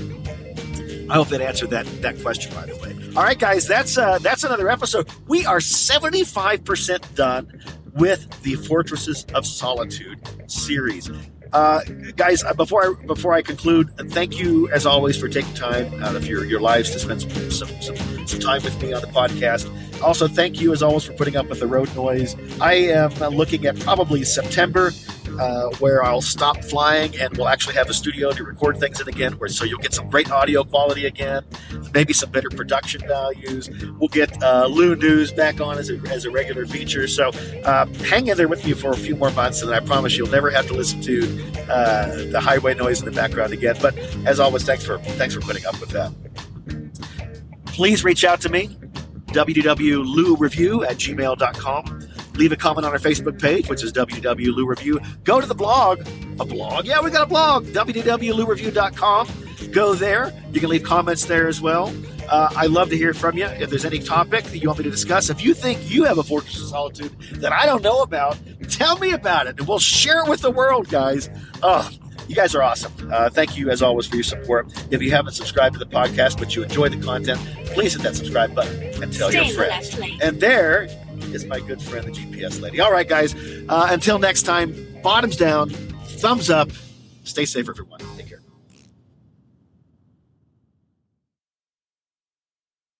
I 1.10 1.13
hope 1.13 1.30
that 1.30 1.41
answered 1.41 1.69
that 1.71 1.86
that 2.02 2.19
question. 2.21 2.54
By 2.54 2.65
the 2.65 2.76
way, 2.78 2.87
all 3.17 3.23
right, 3.23 3.39
guys, 3.39 3.67
that's 3.67 3.97
uh, 3.97 4.19
that's 4.19 4.43
another 4.43 4.69
episode. 4.69 5.10
We 5.27 5.43
are 5.43 5.60
seventy 5.60 6.23
five 6.23 6.63
percent 6.63 7.15
done 7.15 7.63
with 7.95 8.43
the 8.43 8.53
Fortresses 8.53 9.25
of 9.34 9.43
Solitude 9.43 10.19
series. 10.45 11.10
Uh, 11.51 11.82
guys, 12.15 12.43
uh, 12.43 12.53
before 12.53 12.86
I 12.86 13.06
before 13.06 13.34
I 13.34 13.41
conclude, 13.41 13.89
thank 14.12 14.38
you 14.38 14.69
as 14.69 14.86
always 14.86 15.17
for 15.17 15.27
taking 15.27 15.51
time 15.56 16.03
out 16.03 16.15
of 16.15 16.27
your, 16.27 16.45
your 16.45 16.60
lives 16.60 16.91
to 16.91 16.99
spend 16.99 17.23
some, 17.23 17.49
some, 17.49 17.82
some, 17.82 18.27
some 18.27 18.39
time 18.39 18.62
with 18.62 18.80
me 18.84 18.93
on 18.93 19.01
the 19.01 19.08
podcast. 19.08 19.67
Also, 20.03 20.27
thank 20.27 20.62
you 20.62 20.71
as 20.71 20.84
always 20.84 21.03
for 21.03 21.13
putting 21.13 21.36
up 21.36 21.47
with 21.47 21.60
the 21.60 21.65
road 21.65 21.93
noise. 21.95 22.36
I 22.62 22.73
am 22.73 23.12
uh, 23.19 23.30
looking 23.30 23.65
at 23.65 23.80
probably 23.80 24.25
September 24.25 24.91
uh, 25.39 25.69
where 25.80 26.04
I'll 26.04 26.21
stop 26.21 26.63
flying 26.63 27.17
and 27.17 27.36
we'll 27.38 27.47
actually 27.47 27.76
have 27.76 27.89
a 27.89 27.93
studio 27.93 28.32
to 28.32 28.43
record 28.43 28.80
things 28.80 29.00
in 29.00 29.08
again, 29.08 29.34
where 29.34 29.50
so 29.50 29.65
you'll 29.65 29.80
get 29.80 29.93
some 29.93 30.10
great 30.10 30.32
audio 30.32 30.63
quality 30.63 31.06
again, 31.06 31.43
maybe 31.93 32.13
some 32.13 32.32
better 32.32 32.50
production 32.50 33.02
values. 33.08 33.69
We'll 34.00 34.10
get 34.10 34.41
uh, 34.43 34.67
Lou 34.67 34.95
News 34.95 35.32
back 35.32 35.62
on 35.62 35.78
as 35.78 35.89
a, 35.89 35.97
as 36.10 36.26
a 36.26 36.32
regular 36.32 36.65
feature. 36.65 37.08
So 37.08 37.30
uh, 37.63 37.86
hang 38.06 38.28
in 38.28 38.38
there 38.38 38.47
with 38.47 38.65
me 38.65 38.73
for 38.73 38.91
a 38.91 38.97
few 38.97 39.15
more 39.15 39.32
months, 39.32 39.62
and 39.62 39.73
I 39.73 39.80
promise 39.80 40.17
you'll 40.17 40.28
never 40.30 40.50
have 40.50 40.67
to 40.67 40.73
listen 40.73 41.02
to 41.02 41.52
uh, 41.69 42.08
the 42.32 42.39
highway 42.39 42.73
noise 42.73 43.00
in 43.00 43.06
the 43.06 43.12
background 43.12 43.54
again. 43.54 43.76
But 43.82 43.97
as 44.26 44.39
always, 44.39 44.63
thanks 44.63 44.86
for 44.86 44.97
thanks 45.00 45.34
for 45.34 45.41
putting 45.41 45.65
up 45.65 45.80
with 45.80 45.89
that. 45.89 46.13
Please 47.65 48.04
reach 48.04 48.26
out 48.26 48.41
to 48.41 48.50
me, 48.50 48.69
www.loureview 49.28 50.88
at 50.88 50.97
gmail.com 50.97 52.06
leave 52.38 52.52
a 52.52 52.56
comment 52.56 52.86
on 52.86 52.93
our 52.93 53.00
Facebook 53.00 53.41
page, 53.41 53.69
which 53.69 53.84
is 53.84 53.91
WW 53.93 54.65
Review. 54.65 55.00
Go 55.23 55.41
to 55.41 55.47
the 55.47 55.56
blog, 55.56 56.02
a 56.39 56.45
blog. 56.45 56.86
Yeah, 56.86 57.02
we 57.02 57.12
got 57.12 57.23
a 57.23 57.26
blog, 57.28 57.65
www.loureview.com. 57.67 59.28
Go 59.71 59.95
there. 59.95 60.34
You 60.52 60.60
can 60.60 60.69
leave 60.69 60.84
comments 60.84 61.26
there 61.26 61.47
as 61.47 61.62
well. 61.62 61.93
Uh, 62.30 62.50
I 62.56 62.65
love 62.67 62.89
to 62.89 62.97
hear 62.97 63.13
from 63.13 63.38
you. 63.38 63.45
If 63.45 63.69
there's 63.69 63.86
any 63.86 64.00
topic 64.00 64.43
that 64.45 64.58
you 64.58 64.67
want 64.67 64.80
me 64.80 64.84
to 64.84 64.91
discuss, 64.91 65.30
if 65.30 65.43
you 65.43 65.54
think 65.54 65.89
you 65.89 66.04
have 66.04 66.17
a 66.17 66.23
fortress 66.23 66.60
of 66.62 66.67
solitude 66.67 67.17
that 67.36 67.54
I 67.54 67.65
don't 67.65 67.82
know 67.82 68.02
about, 68.02 68.38
tell 68.69 68.97
me 68.97 69.12
about 69.12 69.47
it, 69.47 69.58
and 69.58 69.67
we'll 69.67 69.80
share 69.80 70.23
it 70.23 70.30
with 70.30 70.41
the 70.41 70.52
world, 70.52 70.89
guys. 70.89 71.30
Oh, 71.63 71.89
you 72.28 72.36
guys 72.36 72.54
are 72.54 72.62
awesome. 72.62 72.91
Uh, 73.12 73.30
thank 73.30 73.58
you, 73.58 73.69
as 73.69 73.82
always, 73.82 74.06
for 74.08 74.15
your 74.15 74.23
support. 74.23 74.67
If 74.91 75.02
you 75.02 75.12
haven't 75.12 75.34
subscribed 75.34 75.73
to 75.73 75.80
the 75.80 75.86
podcast, 75.86 76.38
but 76.38 76.56
you 76.56 76.63
enjoy 76.63 76.89
the 76.89 77.02
content, 77.02 77.39
please 77.67 77.93
hit 77.93 78.04
that 78.04 78.15
subscribe 78.15 78.54
button 78.54 79.02
and 79.02 79.13
tell 79.13 79.30
Stay 79.30 79.45
your 79.45 79.56
friends. 79.56 79.97
And 80.21 80.41
there 80.41 80.89
is 81.33 81.45
my 81.45 81.59
good 81.59 81.81
friend, 81.81 82.07
the 82.07 82.11
GPS 82.11 82.61
lady. 82.61 82.79
All 82.79 82.91
right, 82.91 83.07
guys. 83.07 83.35
Uh, 83.67 83.87
until 83.89 84.19
next 84.19 84.43
time, 84.43 84.75
bottoms 85.03 85.35
down, 85.35 85.69
thumbs 85.69 86.49
up. 86.49 86.69
Stay 87.23 87.45
safe, 87.45 87.67
everyone. 87.69 87.99